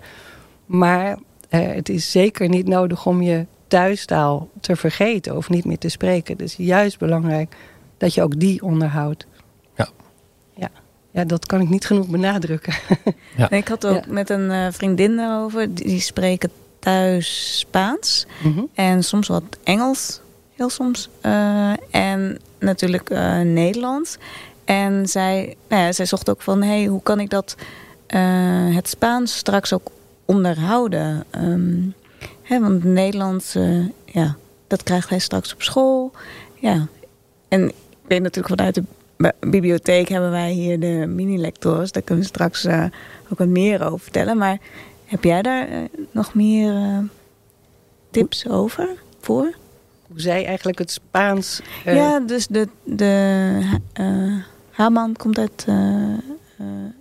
[0.65, 1.17] Maar
[1.49, 5.89] eh, het is zeker niet nodig om je thuistaal te vergeten of niet meer te
[5.89, 6.33] spreken.
[6.33, 7.55] Het is juist belangrijk
[7.97, 9.25] dat je ook die onderhoudt.
[11.11, 11.23] Ja.
[11.25, 12.73] Dat kan ik niet genoeg benadrukken.
[13.37, 13.49] Ja.
[13.49, 14.11] Ik had ook Ja.
[14.13, 15.73] met een eh, vriendin daarover.
[15.75, 18.25] Die, die spreken thuis Spaans.
[18.43, 18.61] Mhm.
[18.73, 20.21] En soms wat Engels.
[20.55, 21.09] Heel soms.
[21.21, 24.17] Eh, en natuurlijk eh, Nederlands.
[24.65, 26.61] En zij, nou ja, zij zocht ook van...
[26.63, 27.55] Hey, hoe kan ik dat
[28.07, 29.87] eh, het Spaans straks ook
[30.25, 31.23] onderhouden?
[31.29, 31.79] Ehm,
[32.41, 33.55] hè, want het Nederlands,
[34.05, 34.35] ja,
[34.67, 36.11] dat krijgt hij straks op school.
[36.59, 36.87] Ja.
[37.47, 37.73] En ik
[38.07, 38.83] weet natuurlijk vanuit de
[39.39, 41.91] bibliotheek hebben wij hier de mini-lectors.
[41.91, 42.83] Daar kunnen we straks eh,
[43.31, 44.37] ook wat meer over vertellen.
[44.37, 44.57] Maar
[45.05, 45.77] heb jij daar eh,
[46.11, 46.97] nog meer eh,
[48.11, 49.53] tips over voor?
[50.07, 51.61] Hoe zij eigenlijk het Spaans...
[51.85, 53.79] ja, dus de, de
[54.69, 55.65] Haman komt uit...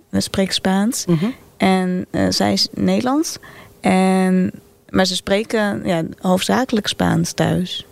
[0.08, 1.04] we spreken Spaans.
[1.06, 1.26] mhm.
[1.56, 3.36] En zij is Nederlands.
[3.80, 4.52] En,
[4.88, 7.86] maar ze spreken ja, hoofdzakelijk Spaans thuis.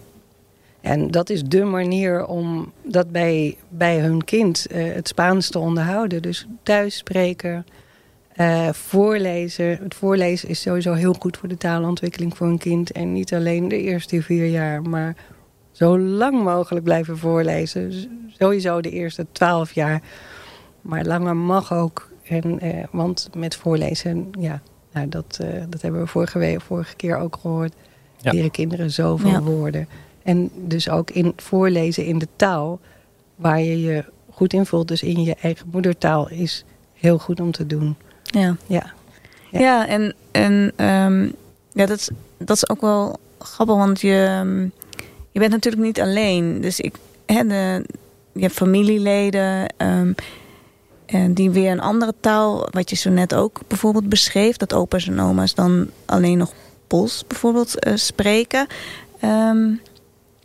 [0.80, 5.58] En dat is de manier om dat bij, bij hun kind eh, het Spaans te
[5.58, 6.22] onderhouden.
[6.22, 7.66] Dus thuis spreken,
[8.32, 9.78] eh, voorlezen.
[9.82, 12.92] Het voorlezen is sowieso heel goed voor de taalontwikkeling voor een kind.
[12.92, 15.16] En niet alleen de eerste vier jaar, maar
[15.72, 17.92] zo lang mogelijk blijven voorlezen.
[18.38, 20.02] Sowieso de eerste twaalf jaar.
[20.80, 22.10] Maar langer mag ook.
[22.22, 24.62] En, eh, want met voorlezen, ja,
[24.92, 27.72] nou, dat, eh, dat hebben we vorige, week, vorige keer ook gehoord.
[28.16, 28.32] Ja.
[28.32, 29.42] Leren kinderen zoveel Ja.
[29.42, 29.88] woorden.
[30.22, 32.81] En dus ook in voorlezen in de taal
[33.37, 34.88] waar je je goed in voelt.
[34.88, 37.96] Dus in je eigen moedertaal is heel goed om te doen.
[38.22, 38.57] Ja.
[38.66, 38.92] Ja.
[39.50, 39.87] Ja, Ja.
[39.87, 41.22] en, en ehm,
[41.72, 44.62] ja, dat, is, dat is ook wel grappig, want je, ehm,
[45.33, 46.61] je bent natuurlijk niet alleen.
[46.61, 46.94] Dus ik,
[47.26, 47.85] hè, de,
[48.33, 50.12] je hebt familieleden ehm,
[51.07, 55.09] en die weer een andere taal, wat je zo net ook bijvoorbeeld beschreef, dat opa's
[55.09, 56.52] en oma's dan alleen nog
[56.87, 58.66] Pools bijvoorbeeld eh, spreken.
[59.20, 59.72] Ehm,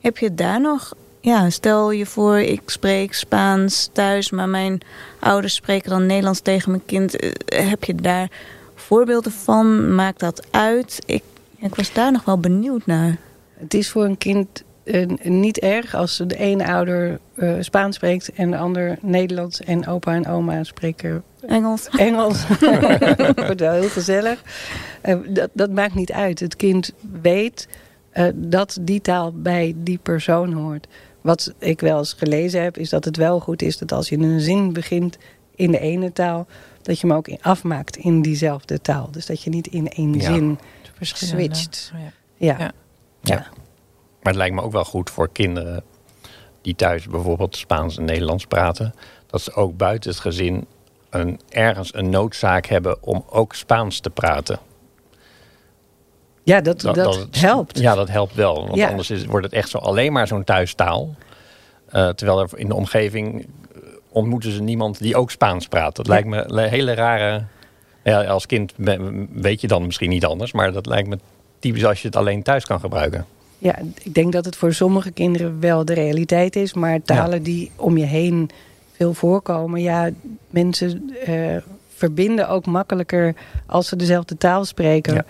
[0.03, 4.81] heb je daar nog, ja, stel je voor, ik spreek Spaans thuis, maar mijn
[5.19, 7.15] ouders spreken dan Nederlands tegen mijn kind.
[7.15, 8.29] Eh, heb je daar
[8.75, 9.95] voorbeelden van?
[9.95, 10.99] Maakt dat uit?
[11.05, 11.23] Ik,
[11.57, 13.17] ik was daar nog wel benieuwd naar.
[13.53, 18.31] Het is voor een kind eh, niet erg als de ene ouder eh, Spaans spreekt
[18.33, 19.61] en de ander Nederlands.
[19.61, 21.87] En opa en oma spreken Engels.
[22.09, 22.47] Engels.
[23.45, 24.41] Wordt wel heel gezellig.
[25.27, 26.39] Dat, dat maakt niet uit.
[26.39, 27.67] Het kind weet
[28.13, 30.87] eh, dat die taal bij die persoon hoort.
[31.21, 34.17] Wat ik wel eens gelezen heb, is dat het wel goed is dat als je
[34.17, 35.17] een zin begint
[35.55, 36.47] in de ene taal,
[36.81, 39.11] dat je hem ook afmaakt in diezelfde taal.
[39.11, 40.21] Dus dat je niet in één Ja.
[40.21, 40.59] zin
[41.01, 41.91] switcht.
[41.95, 42.11] Oh ja.
[42.35, 42.57] Ja.
[42.59, 42.71] Ja.
[43.21, 43.35] Ja.
[44.21, 45.83] Maar het lijkt me ook wel goed voor kinderen
[46.61, 48.93] die thuis bijvoorbeeld Spaans en Nederlands praten,
[49.27, 50.65] dat ze ook buiten het gezin
[51.09, 54.59] een, ergens een noodzaak hebben om ook Spaans te praten.
[56.43, 57.79] Ja, dat, dat, helpt.
[57.79, 58.53] Ja, dat helpt wel.
[58.67, 58.89] Want Ja.
[58.89, 61.15] anders is, wordt het echt zo alleen maar zo'n thuistaal.
[61.89, 63.79] Eh, terwijl er in de omgeving eh,
[64.09, 65.95] ontmoeten ze niemand die ook Spaans praat.
[65.95, 66.11] Dat Ja.
[66.13, 67.43] lijkt me een hele rare.
[68.03, 68.73] Ja, als kind
[69.33, 71.19] weet je dan misschien niet anders, maar dat lijkt me
[71.59, 73.25] typisch als je het alleen thuis kan gebruiken.
[73.57, 76.73] Ja, ik denk dat het voor sommige kinderen wel de realiteit is.
[76.73, 78.49] Maar talen die om je heen
[78.91, 79.81] veel voorkomen.
[79.81, 80.09] Ja,
[80.49, 81.57] mensen eh,
[81.95, 85.13] verbinden ook makkelijker als ze dezelfde taal spreken.
[85.13, 85.25] Ja.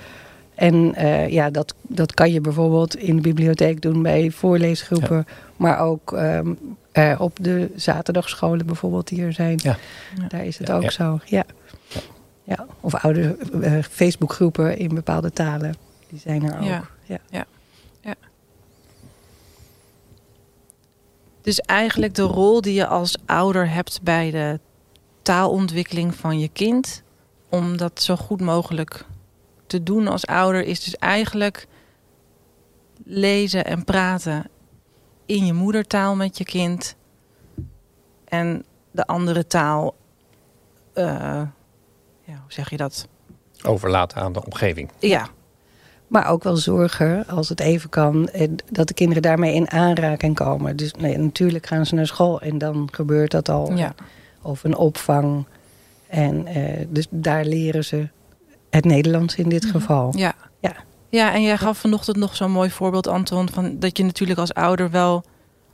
[0.55, 5.25] En eh, ja, dat, dat kan je bijvoorbeeld in de bibliotheek doen bij voorleesgroepen.
[5.57, 6.53] Maar ook ehm,
[6.91, 9.59] eh, op de zaterdagscholen bijvoorbeeld die er zijn.
[9.63, 9.77] Ja.
[10.27, 10.89] Daar is het Ja, ook ja.
[10.89, 11.19] zo.
[11.25, 11.43] Ja.
[12.43, 12.65] Ja.
[12.79, 15.75] Of oude eh, Facebookgroepen in bepaalde talen.
[16.09, 16.63] Die zijn er ook.
[16.63, 16.83] Ja.
[17.29, 17.45] Ja.
[21.41, 24.59] Dus eigenlijk de rol die je als ouder hebt bij de
[25.21, 27.03] taalontwikkeling van je kind,
[27.49, 29.05] om dat zo goed mogelijk
[29.73, 31.67] te doen als ouder, is dus eigenlijk
[33.03, 34.49] lezen en praten
[35.25, 36.95] in je moedertaal met je kind
[38.25, 39.95] en de andere taal,
[40.93, 41.05] eh,
[42.23, 43.07] ja, hoe zeg je dat?
[43.63, 44.89] Overlaten aan de omgeving.
[44.99, 45.27] Ja,
[46.07, 50.35] Maar ook wel zorgen, als het even kan, en dat de kinderen daarmee in aanraking
[50.35, 50.75] komen.
[50.75, 53.71] Dus nee, natuurlijk gaan ze naar school en dan gebeurt dat al.
[53.71, 53.95] ja.
[54.41, 55.45] Of een opvang.
[56.07, 58.09] En eh, dus daar leren ze
[58.75, 60.13] het Nederlands in dit geval.
[60.17, 60.33] Ja.
[60.59, 60.73] Ja.
[61.09, 64.53] Ja, en jij gaf vanochtend nog zo'n mooi voorbeeld, Anton, van dat je natuurlijk als
[64.53, 65.23] ouder wel,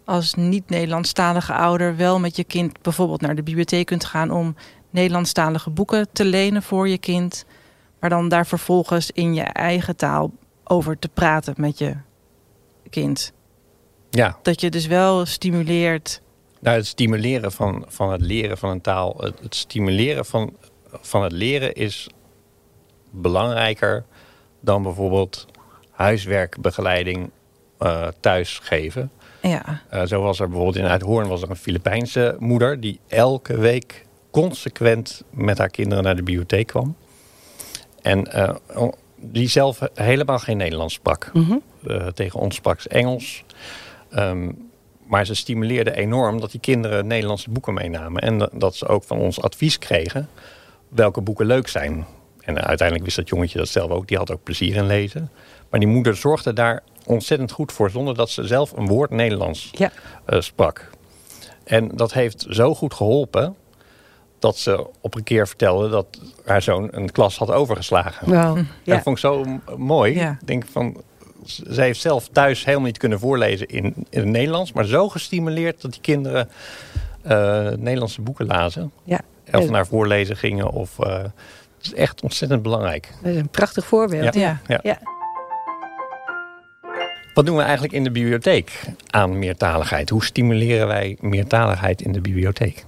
[0.06, 4.56] als niet-Nederlandstalige ouder, wel met je kind bijvoorbeeld naar de bibliotheek kunt gaan om
[4.90, 7.46] Nederlandstalige boeken te lenen voor je kind,
[8.00, 10.32] maar dan daar vervolgens in je eigen taal
[10.64, 11.96] over te praten met je
[12.90, 13.32] kind.
[14.10, 16.22] Ja, Dat je dus wel stimuleert.
[16.60, 20.54] nou, het stimuleren van, van het leren van een taal, het, het stimuleren van,
[21.02, 22.10] van het leren is
[23.12, 24.04] belangrijker
[24.60, 25.46] dan bijvoorbeeld
[25.92, 27.30] huiswerkbegeleiding
[27.78, 29.12] eh, thuis geven.
[29.42, 33.58] Ja, Eh, zo was er bijvoorbeeld in Uithoorn was er een Filipijnse moeder die elke
[33.58, 36.96] week consequent met haar kinderen naar de bibliotheek kwam.
[38.02, 41.32] En eh, die zelf helemaal geen Nederlands sprak.
[41.34, 41.58] Mhm.
[42.14, 43.44] Tegen ons sprak ze Engels.
[44.10, 44.52] Ehm,
[45.08, 48.22] maar ze stimuleerde enorm dat die kinderen Nederlandse boeken meenamen.
[48.22, 50.30] En dat ze ook van ons advies kregen
[50.90, 52.06] welke boeken leuk zijn.
[52.42, 54.08] En uiteindelijk wist dat jongetje dat zelf ook.
[54.08, 55.30] Die had ook plezier in lezen.
[55.70, 57.90] Maar die moeder zorgde daar ontzettend goed voor...
[57.90, 59.92] zonder dat ze zelf een woord Nederlands Ja.
[60.26, 60.90] eh, sprak.
[61.64, 63.56] En dat heeft zo goed geholpen...
[64.40, 66.08] dat ze op een keer vertelde dat
[66.46, 68.30] haar zoon een klas had overgeslagen.
[68.30, 69.46] Wel, Dat vond ik zo
[69.78, 70.14] mooi.
[70.16, 70.32] Ja.
[70.42, 71.02] Ik denk van,
[71.46, 75.82] zij heeft zelf thuis helemaal niet kunnen voorlezen in, in het Nederlands, maar zo gestimuleerd
[75.82, 76.50] dat die kinderen
[77.22, 78.92] eh, Nederlandse boeken lazen.
[79.04, 79.20] ja.
[79.52, 80.70] Of naar voorlezen gingen.
[80.72, 81.24] Of, eh,
[81.80, 83.10] het is echt ontzettend belangrijk.
[83.22, 84.34] Dat is een prachtig voorbeeld.
[84.34, 84.60] ja.
[84.68, 84.80] Ja.
[84.84, 85.00] Ja.
[87.34, 90.10] Wat doen we eigenlijk in de bibliotheek aan meertaligheid?
[90.10, 92.86] Hoe stimuleren wij meertaligheid in de bibliotheek?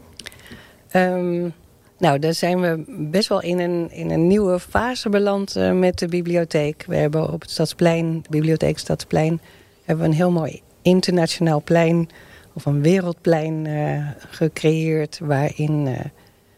[0.89, 1.49] Ehm,
[1.97, 5.99] nou, daar zijn we best wel in een, in een nieuwe fase beland eh, met
[5.99, 6.83] de bibliotheek.
[6.87, 9.41] We hebben op het Stadsplein, de bibliotheek Stadsplein,
[9.85, 12.09] hebben we een heel mooi internationaal plein
[12.53, 16.05] of een wereldplein eh, gecreëerd waarin eh,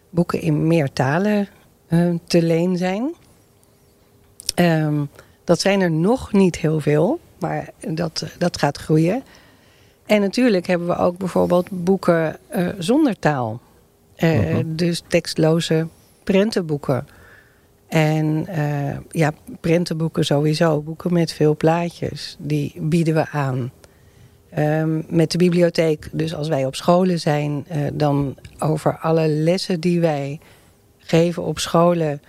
[0.10, 1.48] boeken in meer talen
[2.28, 3.14] te leen zijn.
[4.56, 5.02] Ehm,
[5.44, 9.24] dat zijn er nog niet heel veel, maar dat, dat gaat groeien.
[10.06, 13.62] En natuurlijk hebben we ook bijvoorbeeld boeken eh, zonder taal.
[14.16, 14.76] Eh, Mhm.
[14.76, 15.88] Dus tekstloze
[16.24, 17.08] prentenboeken.
[17.88, 20.82] En eh, ja, prentenboeken sowieso.
[20.82, 22.36] Boeken met veel plaatjes.
[22.40, 23.72] Die bieden we aan.
[24.50, 27.66] Ehm, met de bibliotheek, dus als wij op scholen zijn...
[27.68, 30.40] eh, dan over alle lessen die wij
[31.04, 32.22] geven op scholen...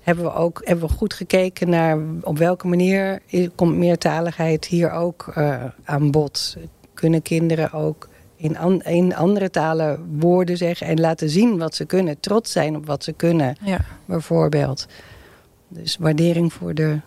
[0.00, 3.20] hebben we ook hebben we goed gekeken naar op welke manier...
[3.54, 6.56] komt meertaligheid hier ook eh, aan bod.
[6.94, 10.86] Kunnen kinderen ook in, an- in andere talen woorden zeggen...
[10.86, 12.20] en laten zien wat ze kunnen.
[12.20, 13.78] Trots zijn op wat ze kunnen, ja.
[14.04, 14.86] bijvoorbeeld.
[15.68, 17.00] Dus waardering voor de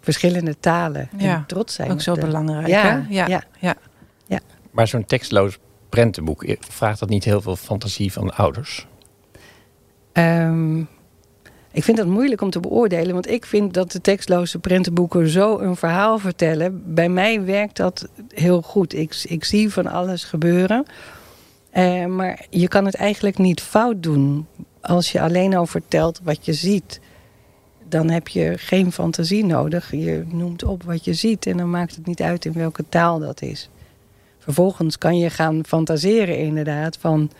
[0.00, 1.08] verschillende talen.
[1.16, 2.66] Ja, en trots zijn ook zo de- belangrijk.
[2.66, 3.26] Ja, ja.
[3.26, 3.44] ja.
[3.60, 3.74] ja.
[4.70, 5.58] Maar zo'n tekstloos
[5.88, 8.86] prentenboek, eh, vraagt dat niet heel veel fantasie van de ouders?
[10.14, 10.78] Ehm,
[11.72, 15.58] ik vind dat moeilijk om te beoordelen, want ik vind dat de tekstloze prentenboeken zo
[15.58, 16.94] een verhaal vertellen.
[16.94, 18.94] Bij mij werkt dat heel goed.
[18.94, 20.84] Ik, ik zie van alles gebeuren.
[21.70, 24.46] Eh, maar je kan het eigenlijk niet fout doen.
[24.80, 27.00] Als je alleen al vertelt wat je ziet,
[27.88, 29.90] dan heb je geen fantasie nodig.
[29.90, 33.18] Je noemt op wat je ziet en dan maakt het niet uit in welke taal
[33.18, 33.68] dat is.
[34.38, 37.30] Vervolgens kan je gaan fantaseren inderdaad van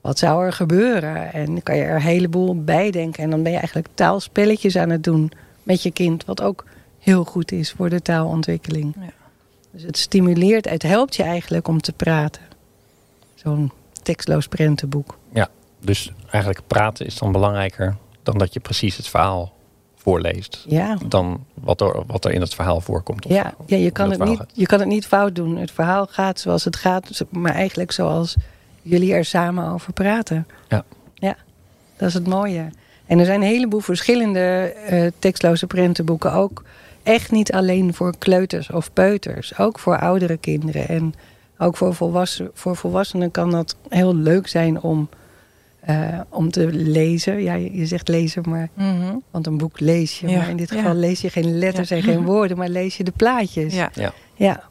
[0.00, 1.32] wat zou er gebeuren?
[1.32, 3.22] En dan kan je er een heleboel bij denken.
[3.22, 5.32] En dan ben je eigenlijk taalspelletjes aan het doen
[5.62, 6.24] met je kind.
[6.24, 6.64] Wat ook
[6.98, 8.94] heel goed is voor de taalontwikkeling.
[9.00, 9.12] Ja.
[9.70, 12.42] Dus het stimuleert, het helpt je eigenlijk om te praten.
[13.34, 15.18] Zo'n tekstloos prentenboek.
[15.80, 19.52] Dus eigenlijk praten is dan belangrijker dan dat je precies het verhaal
[19.96, 20.64] voorleest.
[20.68, 23.24] Ja, Dan wat er, wat er in het verhaal voorkomt.
[23.24, 24.50] Of ja, ja je, kan het niet, gaat.
[24.54, 25.56] je kan het niet fout doen.
[25.56, 28.36] Het verhaal gaat zoals het gaat, maar eigenlijk zoals
[28.82, 30.46] jullie er samen over praten.
[30.68, 30.84] Ja.
[31.14, 31.36] Ja,
[31.96, 32.68] dat is het mooie.
[33.06, 36.32] En er zijn een heleboel verschillende eh, tekstloze prentenboeken.
[36.32, 36.64] Ook
[37.02, 39.58] echt niet alleen voor kleuters of peuters.
[39.58, 40.88] Ook voor oudere kinderen.
[40.88, 41.14] En
[41.58, 45.08] ook voor, volwassen, voor volwassenen kan dat heel leuk zijn om,
[45.80, 47.42] eh, om te lezen.
[47.42, 49.14] Ja, je, je zegt lezen, maar Mhm.
[49.30, 50.28] want een boek lees je.
[50.28, 50.76] Ja, Maar in dit ja.
[50.76, 51.96] geval lees je geen letters Ja.
[51.96, 53.74] en geen woorden, maar lees je de plaatjes.
[53.74, 53.90] Ja.
[54.34, 54.62] Ja.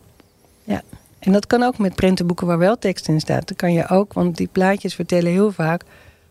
[1.19, 1.25] Ja.
[1.25, 1.25] ja.
[1.25, 3.47] En dat kan ook met prentenboeken waar wel tekst in staat.
[3.47, 5.83] Dan kan je ook, want die plaatjes vertellen heel vaak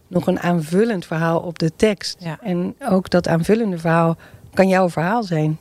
[0.06, 2.16] nog een aanvullend verhaal op de tekst.
[2.20, 2.38] Ja.
[2.42, 4.16] En ook dat aanvullende verhaal
[4.54, 5.58] kan jouw verhaal zijn.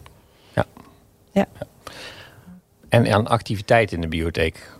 [2.90, 4.78] En aan activiteit in de bibliotheek.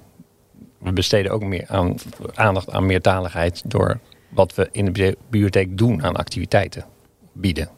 [0.78, 1.96] We besteden ook meer aan,
[2.34, 6.86] aandacht aan meertaligheid door wat we in de bi- bibliotheek doen aan activiteiten
[7.32, 7.70] bieden.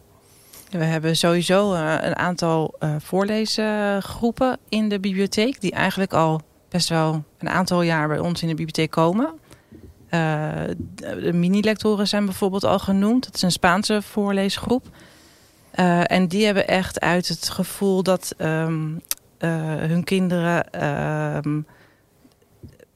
[0.69, 6.89] We hebben sowieso eh, een aantal eh, voorleesgroepen in de bibliotheek, die eigenlijk al best
[6.89, 9.33] wel een aantal jaar bij ons in de bibliotheek komen.
[10.09, 10.51] Eh,
[10.95, 13.25] de mini-lectoren zijn bijvoorbeeld al genoemd.
[13.25, 14.85] Dat is een Spaanse voorleesgroep.
[15.71, 18.87] Eh, en die hebben echt uit het gevoel dat ehm,
[19.37, 20.71] eh, hun kinderen.
[20.71, 21.61] ehm,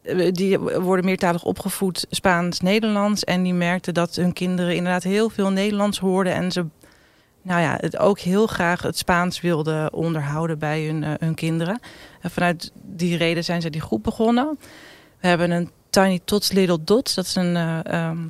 [0.01, 3.23] eh, die worden meertalig opgevoed Spaans-Nederlands.
[3.23, 6.33] En die merkten dat hun kinderen inderdaad heel veel Nederlands hoorden.
[6.33, 6.65] En ze
[7.43, 11.79] nou ja, het ook heel graag het Spaans wilden onderhouden bij hun, eh, hun kinderen.
[12.21, 14.60] En vanuit die reden zijn ze die groep begonnen.
[15.19, 17.13] We hebben een Tiny Tots Little Dots.
[17.13, 18.27] Dat is een, eh, ehm,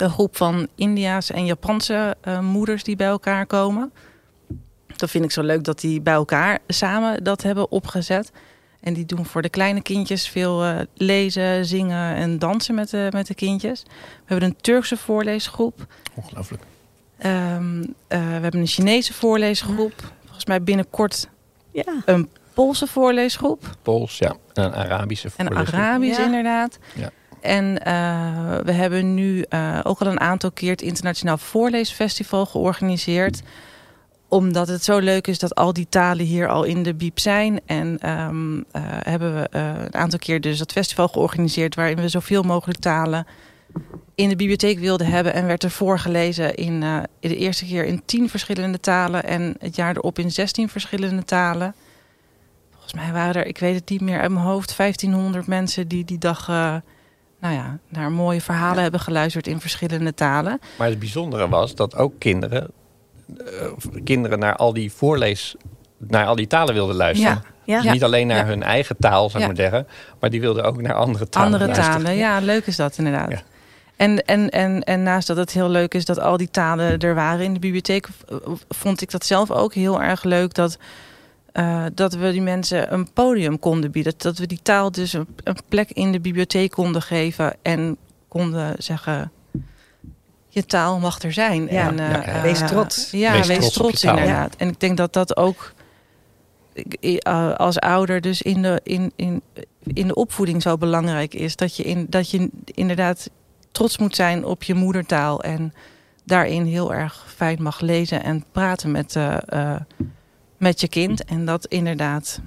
[0.00, 3.92] een groep van India's en Japanse eh, moeders die bij elkaar komen.
[4.96, 8.32] Dat vind ik zo leuk dat die bij elkaar samen dat hebben opgezet.
[8.80, 13.26] En die doen voor de kleine kindjes veel lezen, zingen en dansen met de, met
[13.26, 13.82] de kindjes.
[13.82, 15.86] We hebben een Turkse voorleesgroep.
[16.14, 16.62] Ongelooflijk.
[17.18, 19.92] Ehm, eh, we hebben een Chinese voorleesgroep.
[20.24, 21.28] Volgens mij binnenkort
[21.70, 21.84] Ja.
[22.04, 23.76] een Poolse voorleesgroep.
[23.82, 24.34] Pools, ja.
[24.52, 25.80] En een Arabische En voorleesgroep.
[25.80, 26.24] Arabisch Ja.
[26.24, 26.78] inderdaad.
[26.94, 27.10] Ja.
[27.40, 27.94] En eh,
[28.64, 33.42] we hebben nu eh, ook al een aantal keer het Internationaal Voorleesfestival georganiseerd.
[34.28, 37.60] Omdat het zo leuk is dat al die talen hier al in de biep zijn.
[37.66, 41.74] En ehm, eh, hebben we eh, een aantal keer dus dat festival georganiseerd...
[41.74, 43.26] waarin we zoveel mogelijk talen
[44.14, 45.32] in de bibliotheek wilden hebben.
[45.34, 49.24] En werd er voorgelezen in, eh, de eerste keer in tien verschillende talen...
[49.24, 51.74] en het jaar erop in 16 verschillende talen.
[52.72, 54.76] Volgens mij waren er, ik weet het niet meer uit mijn hoofd...
[54.76, 56.48] 1500 mensen die die dag...
[56.48, 56.74] eh,
[57.40, 60.58] nou ja, naar mooie verhalen hebben geluisterd in verschillende talen.
[60.78, 62.70] Maar het bijzondere was dat ook kinderen,
[63.36, 63.66] eh,
[64.04, 65.56] kinderen naar al die voorlees,
[65.98, 67.32] naar al die talen wilden luisteren.
[67.34, 67.82] Ja, Ja.
[67.82, 68.44] Dus niet alleen naar Ja.
[68.44, 69.46] hun eigen taal, zou ik Ja.
[69.46, 69.86] maar zeggen,
[70.20, 72.00] maar die wilden ook naar andere talen andere luisteren.
[72.02, 72.16] talen.
[72.16, 73.42] Ja, leuk is dat inderdaad.
[73.96, 77.14] En, en, en, en naast dat het heel leuk is dat al die talen er
[77.14, 78.08] waren in de bibliotheek,
[78.68, 80.78] vond ik dat zelf ook heel erg leuk dat,
[81.52, 84.14] eh, dat we die mensen een podium konden bieden.
[84.16, 87.96] Dat we die taal dus een, een plek in de bibliotheek konden geven en
[88.28, 89.32] konden zeggen.
[90.48, 91.66] Je taal mag er zijn.
[91.70, 91.88] Ja.
[91.88, 92.42] en, eh, Ja, ja.
[92.42, 93.10] Wees eh, trots.
[93.10, 94.56] Ja, Wees wees, trots inderdaad.
[94.56, 95.72] En ik denk dat dat ook
[97.00, 99.42] eh, als ouder dus in de, in, in,
[99.82, 101.56] in de opvoeding zo belangrijk is.
[101.56, 103.30] Dat je, in, dat je inderdaad
[103.74, 105.42] trots moet zijn op je moedertaal.
[105.42, 105.72] En
[106.24, 109.80] daarin heel erg fijn mag lezen en praten met, eh, eh,
[110.56, 111.24] met je kind.
[111.24, 112.40] En dat inderdaad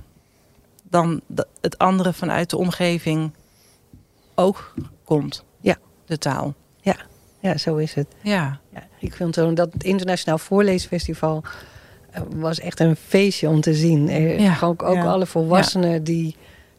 [0.83, 1.21] dan
[1.61, 3.31] het andere vanuit de omgeving
[4.35, 5.43] ook komt.
[5.59, 5.77] Ja.
[6.05, 6.53] De taal.
[7.39, 8.07] Ja, zo is het.
[8.21, 8.59] Ja.
[8.73, 11.43] Ja, ik vind zo dat het Internationaal Voorleesfestival
[12.11, 14.07] eh, was echt een feestje om te zien.
[14.41, 15.05] Ja, ook, ook ja.
[15.05, 16.35] alle volwassenen die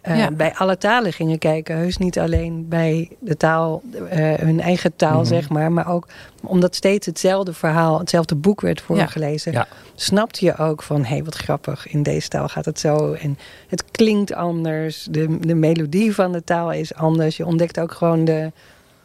[0.08, 0.30] eh, Ja.
[0.30, 1.76] bij alle talen gingen kijken.
[1.76, 5.24] Heus niet alleen bij de taal, eh, hun eigen taal, Mhm.
[5.26, 5.72] zeg maar.
[5.72, 6.06] Maar ook
[6.42, 9.52] omdat steeds hetzelfde verhaal, hetzelfde boek werd voorgelezen.
[9.52, 9.66] Ja.
[9.94, 11.86] Snapte je ook van, hé, hey, wat grappig.
[11.88, 13.12] In deze taal gaat het zo.
[13.12, 13.38] En
[13.68, 15.06] het klinkt anders.
[15.10, 17.36] De, de melodie van de taal is anders.
[17.36, 18.52] Je ontdekt ook gewoon de,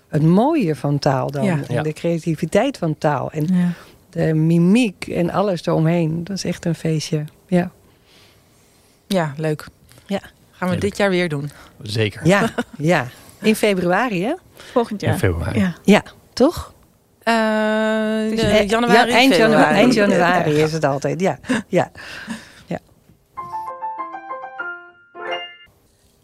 [0.07, 1.43] het mooie van taal dan.
[1.43, 1.59] Ja.
[1.67, 3.31] En de creativiteit van taal.
[3.31, 3.75] En
[4.09, 6.23] de mimiek en alles eromheen.
[6.23, 7.23] Dat is echt een feestje.
[7.47, 7.71] Ja,
[9.07, 9.65] Ja, leuk.
[10.05, 10.21] Ja.
[10.63, 11.51] Gaan we dit jaar weer doen.
[11.81, 12.27] Zeker.
[12.27, 13.07] ja, ja.
[13.41, 14.33] In februari, hè?
[14.71, 15.13] Volgend jaar.
[15.13, 15.59] In februari.
[15.59, 15.75] Ja.
[15.83, 16.03] Ja,
[16.33, 16.73] toch?
[17.23, 17.33] Eh,
[18.31, 21.39] is de- Eh, januari, ja, eind, januari, eind januari is het altijd, ja.
[21.67, 21.91] ja.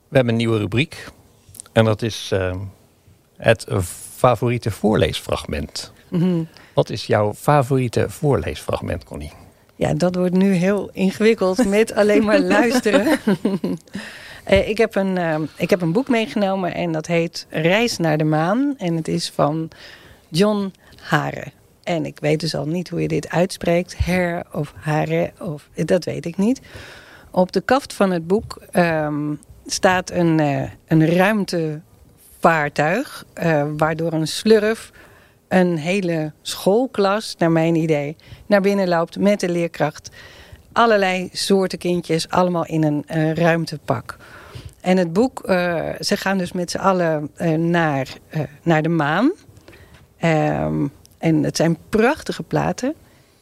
[0.10, 1.08] We hebben een nieuwe rubriek.
[1.72, 2.56] En dat is eh,
[3.38, 3.66] het
[4.16, 5.92] favoriete voorleesfragment.
[6.08, 6.44] Mhm.
[6.74, 9.32] Wat is jouw favoriete voorleesfragment, Connie?
[9.76, 13.20] Ja, dat wordt nu heel ingewikkeld met alleen maar luisteren.
[14.44, 18.18] Eh, ik, heb een, eh, ik heb een boek meegenomen en dat heet Reis naar
[18.18, 18.76] de Maan.
[18.78, 19.70] En het is van
[20.30, 21.44] John Hare.
[21.84, 24.06] En ik weet dus al niet hoe je dit uitspreekt.
[24.06, 26.62] Her of Hare, of, dat weet ik niet.
[27.32, 29.34] Op de kaft van het boek ehm,
[29.66, 33.26] staat een, eh, een ruimtevaartuig...
[33.34, 34.92] eh, waardoor een slurf
[35.48, 38.16] een hele schoolklas, naar mijn idee,
[38.46, 40.10] naar binnen loopt met de leerkracht.
[40.72, 44.18] Allerlei soorten kindjes, allemaal in een eh, ruimtepak.
[44.82, 48.08] En het boek, eh, ze gaan dus met z'n allen eh, naar,
[48.64, 49.32] naar de maan.
[50.18, 52.94] Ehm, en het zijn prachtige platen.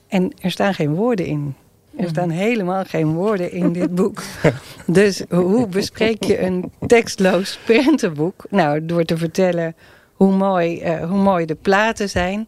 [0.08, 1.56] En er staan geen woorden in.
[1.98, 4.24] Er staan helemaal geen woorden in dit boek.
[4.86, 8.46] Dus hoe bespreek je een tekstloos prentenboek?
[8.50, 9.76] Nou, door te vertellen
[10.14, 12.48] hoe mooi, hoe mooi de platen zijn.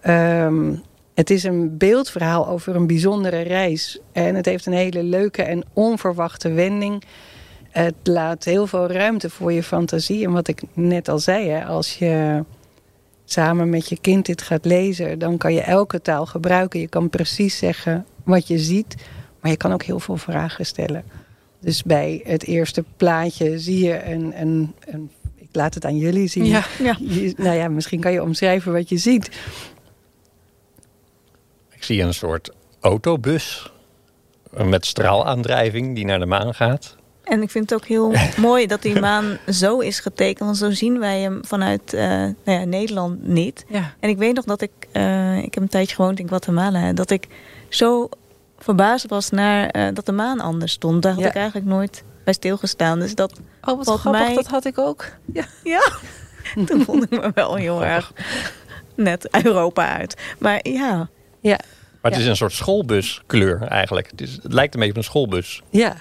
[0.00, 0.72] Ehm,
[1.16, 3.98] het is een beeldverhaal over een bijzondere reis.
[4.12, 7.02] En het heeft een hele leuke en onverwachte wending.
[7.70, 10.24] Het laat heel veel ruimte voor je fantasie.
[10.24, 12.44] En wat ik net al zei, hè, als je
[13.24, 16.80] samen met je kind dit gaat lezen, dan kan je elke taal gebruiken.
[16.80, 18.94] Je kan precies zeggen wat je ziet,
[19.40, 21.04] maar je kan ook heel veel vragen stellen.
[21.60, 26.28] Dus bij het eerste plaatje zie je een, een, een ik laat het aan jullie
[26.28, 26.44] zien.
[26.44, 26.64] Ja.
[26.82, 26.96] Ja.
[27.00, 29.30] Je- nou ja, misschien kan je omschrijven wat je ziet.
[31.86, 33.72] Zie een soort autobus
[34.56, 36.96] eh, met straalaandrijving die naar de maan gaat.
[37.24, 40.38] En ik vind het ook heel mooi dat die maan zo is getekend.
[40.44, 43.64] Want zo zien wij hem vanuit eh, nou ja, Nederland niet.
[43.68, 43.94] Ja.
[44.00, 47.10] En ik weet nog dat ik, eh, ik heb een tijdje gewoond in Guatemala, dat
[47.10, 47.26] ik
[47.68, 48.08] zo
[48.58, 51.02] verbaasd was naar eh, dat de maan anders stond.
[51.02, 51.28] Daar had Ja.
[51.28, 52.98] ik eigenlijk nooit bij stilgestaan.
[52.98, 53.32] Dus dat,
[53.64, 55.04] Oh, wat Wat grappig, mij- dat had ik ook.
[55.32, 55.44] Ja.
[55.64, 55.88] ja,
[56.66, 58.12] toen vond ik me wel heel erg
[58.94, 60.16] net Europa uit.
[60.38, 61.08] Maar ja,
[61.48, 61.58] Ja,
[62.02, 62.18] Maar het Ja.
[62.20, 64.10] is een soort schoolbuskleur eigenlijk.
[64.10, 65.62] Het, is, het lijkt een beetje op een schoolbus.
[65.70, 65.96] ja.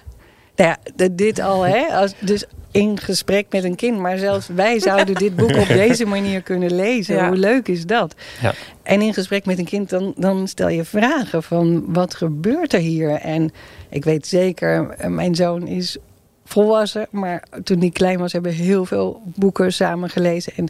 [0.55, 1.85] Nou ja, dit al, hè?
[1.85, 3.97] Als, dus in gesprek met een kind.
[3.99, 7.15] Maar zelfs wij zouden dit boek op deze manier kunnen lezen.
[7.15, 7.27] Ja.
[7.27, 8.15] Hoe leuk is dat?
[8.41, 8.53] Ja.
[8.83, 12.79] En in gesprek met een kind, dan, dan stel je vragen van wat gebeurt er
[12.79, 13.09] hier?
[13.11, 13.51] En
[13.89, 15.97] ik weet zeker, eh, mijn zoon is
[16.45, 17.07] volwassen.
[17.11, 20.53] Maar toen hij klein was, hebben we heel veel boeken samen gelezen.
[20.55, 20.67] En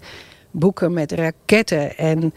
[0.52, 2.34] boeken met raketten en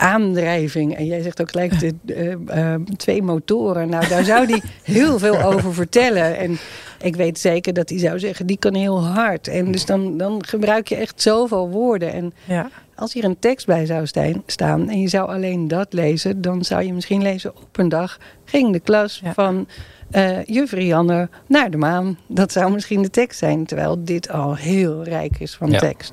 [0.00, 0.96] aandrijving.
[0.96, 3.88] En jij zegt ook gelijk de, eh, eh, twee motoren.
[3.88, 6.36] Nou, daar zou hij heel veel over vertellen.
[6.38, 6.58] En
[7.02, 9.48] ik weet zeker dat hij zou zeggen, die kan heel hard.
[9.48, 12.12] En dus dan, dan gebruik je echt zoveel woorden.
[12.12, 12.70] En Ja.
[12.94, 16.64] als hier een tekst bij zou stijn- staan en je zou alleen dat lezen, dan
[16.64, 19.32] zou je misschien lezen op een dag ging de klas Ja.
[19.32, 19.66] van
[20.10, 22.18] eh juffrouw Janne naar de maan.
[22.26, 25.78] Dat zou misschien de tekst zijn, terwijl dit al heel rijk is van Ja.
[25.78, 26.12] tekst.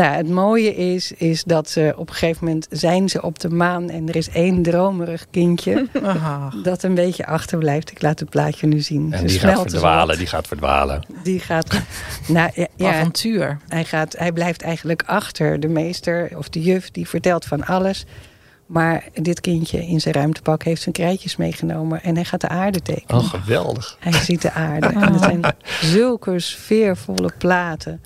[0.00, 3.48] Nou, het mooie is, is dat ze op een gegeven moment zijn ze op de
[3.48, 6.52] maan en er is één dromerig kindje Aha.
[6.62, 7.90] dat een beetje achterblijft.
[7.90, 9.12] Ik laat het plaatje nu zien.
[9.12, 11.06] En Ze die gaat verdwalen, die gaat verdwalen.
[11.22, 11.80] Die gaat.
[12.26, 13.58] Nou, ja, ja, Avontuur.
[13.68, 15.60] hij, gaat, hij blijft eigenlijk achter.
[15.60, 18.04] De meester of de juf die vertelt van alles.
[18.66, 22.02] Maar dit kindje in zijn ruimtepak heeft zijn krijtjes meegenomen.
[22.02, 23.22] En hij gaat de aarde tekenen.
[23.22, 23.96] Oh, geweldig.
[23.98, 24.86] Hij ziet de aarde.
[24.86, 25.44] En het zijn
[25.94, 28.00] zulke sfeervolle platen.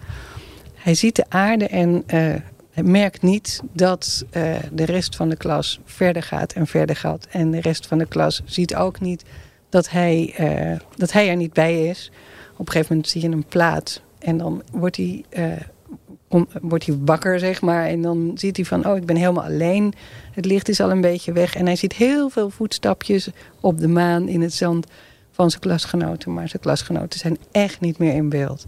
[0.85, 2.35] Hij ziet de aarde en eh,
[2.83, 7.27] merkt niet dat eh, de rest van de klas verder gaat en verder gaat.
[7.31, 9.23] En de rest van de klas ziet ook niet
[9.69, 12.11] dat hij, eh, dat hij er niet bij is.
[12.53, 14.03] Op een gegeven moment zie je een plaat.
[14.19, 15.25] En dan wordt hij,
[16.61, 17.87] wordt hij wakker, zeg maar.
[17.87, 19.93] En dan ziet hij van, oh, ik ben helemaal alleen.
[20.33, 21.57] Het licht is al een beetje weg.
[21.57, 23.29] En hij ziet heel veel voetstapjes
[23.61, 24.87] op de maan in het zand
[25.31, 26.33] van zijn klasgenoten.
[26.33, 28.67] Maar zijn klasgenoten zijn echt niet meer in beeld.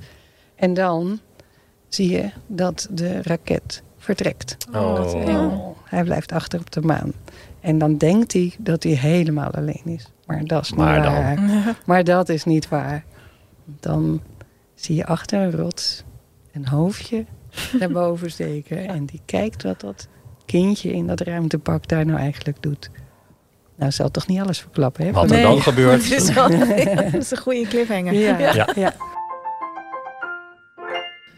[0.54, 1.20] En dan
[1.88, 4.56] zie je dat de raket vertrekt.
[4.74, 5.66] Oh.
[5.84, 7.12] hij blijft achter op de maan.
[7.60, 10.06] En dan denkt hij dat hij helemaal alleen is.
[10.26, 11.12] Maar dat is niet Maar dan?
[11.12, 11.38] waar.
[11.86, 13.04] Maar dat is niet waar.
[13.80, 14.20] Dan
[14.74, 16.04] zie je achter een rots
[16.52, 17.24] een hoofdje
[17.78, 18.88] naar boven steken.
[18.88, 20.08] En die kijkt wat dat
[20.46, 22.90] kindje in dat ruimtepak daar nou eigenlijk doet.
[23.76, 25.12] Nou, zal toch niet alles verklappen, hè?
[25.12, 25.42] Wat er Nee.
[25.42, 26.02] dan gebeurt.
[26.02, 28.12] het is, wel, dat is een goede cliffhanger.
[28.12, 28.68] Ja, ja.
[28.74, 28.94] Ja.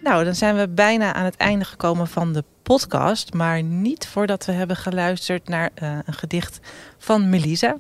[0.03, 3.33] Nou, dan zijn we bijna aan het einde gekomen van de podcast.
[3.33, 6.61] Maar niet voordat we hebben geluisterd naar eh, een gedicht
[6.99, 7.77] van Melisa.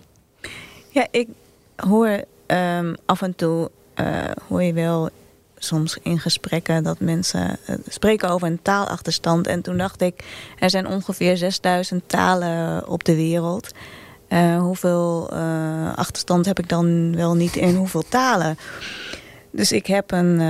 [0.91, 1.29] Ja, ik
[1.77, 5.09] hoor ehm, af en toe, eh, hoor je wel
[5.59, 9.47] soms in gesprekken dat mensen eh, spreken over een taalachterstand.
[9.47, 10.25] En toen dacht ik,
[10.59, 13.71] er zijn ongeveer 6000 talen op de wereld.
[14.59, 15.31] Hoeveel
[15.95, 18.59] achterstand heb ik dan wel niet in hoeveel talen?
[19.51, 20.41] Dus ik heb een...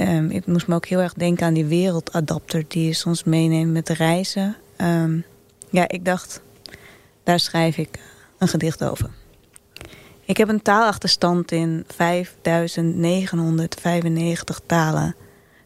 [0.00, 2.64] Um, ik moest me ook heel erg denken aan die wereldadapter...
[2.68, 4.56] die je soms meeneemt met reizen.
[4.80, 5.24] Um,
[5.70, 6.40] ja, ik dacht,
[7.22, 7.98] daar schrijf ik
[8.38, 9.10] een gedicht over.
[10.24, 15.14] Ik heb een taalachterstand in 5995 talen.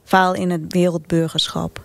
[0.05, 1.85] Faal in het wereldburgerschap.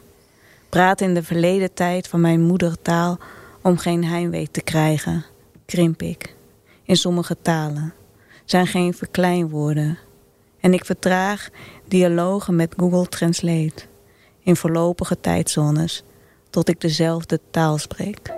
[0.69, 3.17] Praat in de verleden tijd van mijn moedertaal
[3.61, 5.25] om geen heimwee te krijgen.
[5.65, 6.35] Krimp ik.
[6.83, 7.93] In sommige talen
[8.45, 9.97] zijn geen verkleinwoorden.
[10.59, 11.49] En ik vertraag
[11.87, 13.83] dialogen met Google Translate.
[14.43, 16.03] In voorlopige tijdzones
[16.49, 18.33] tot ik dezelfde taal spreek.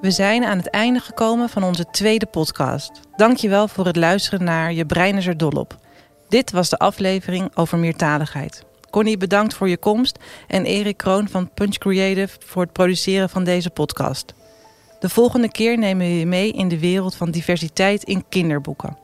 [0.00, 2.90] We zijn aan het einde gekomen van onze tweede podcast.
[3.16, 5.76] Dankjewel voor het luisteren naar Je Brein is er dol op.
[6.28, 8.64] Dit was de aflevering over meertaligheid.
[8.90, 13.44] Connie, bedankt voor je komst en Erik Kroon van Punch Creative voor het produceren van
[13.44, 14.34] deze podcast.
[14.98, 18.98] De volgende keer nemen we je mee in de wereld van diversiteit in kinderboeken.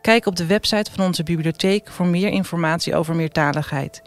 [0.00, 4.02] Kijk op de website van onze bibliotheek voor meer informatie over meertaligheid.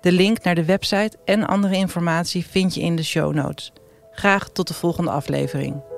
[0.00, 3.72] De link naar de website en andere informatie vind je in de show notes.
[4.12, 5.91] Graag tot de volgende aflevering.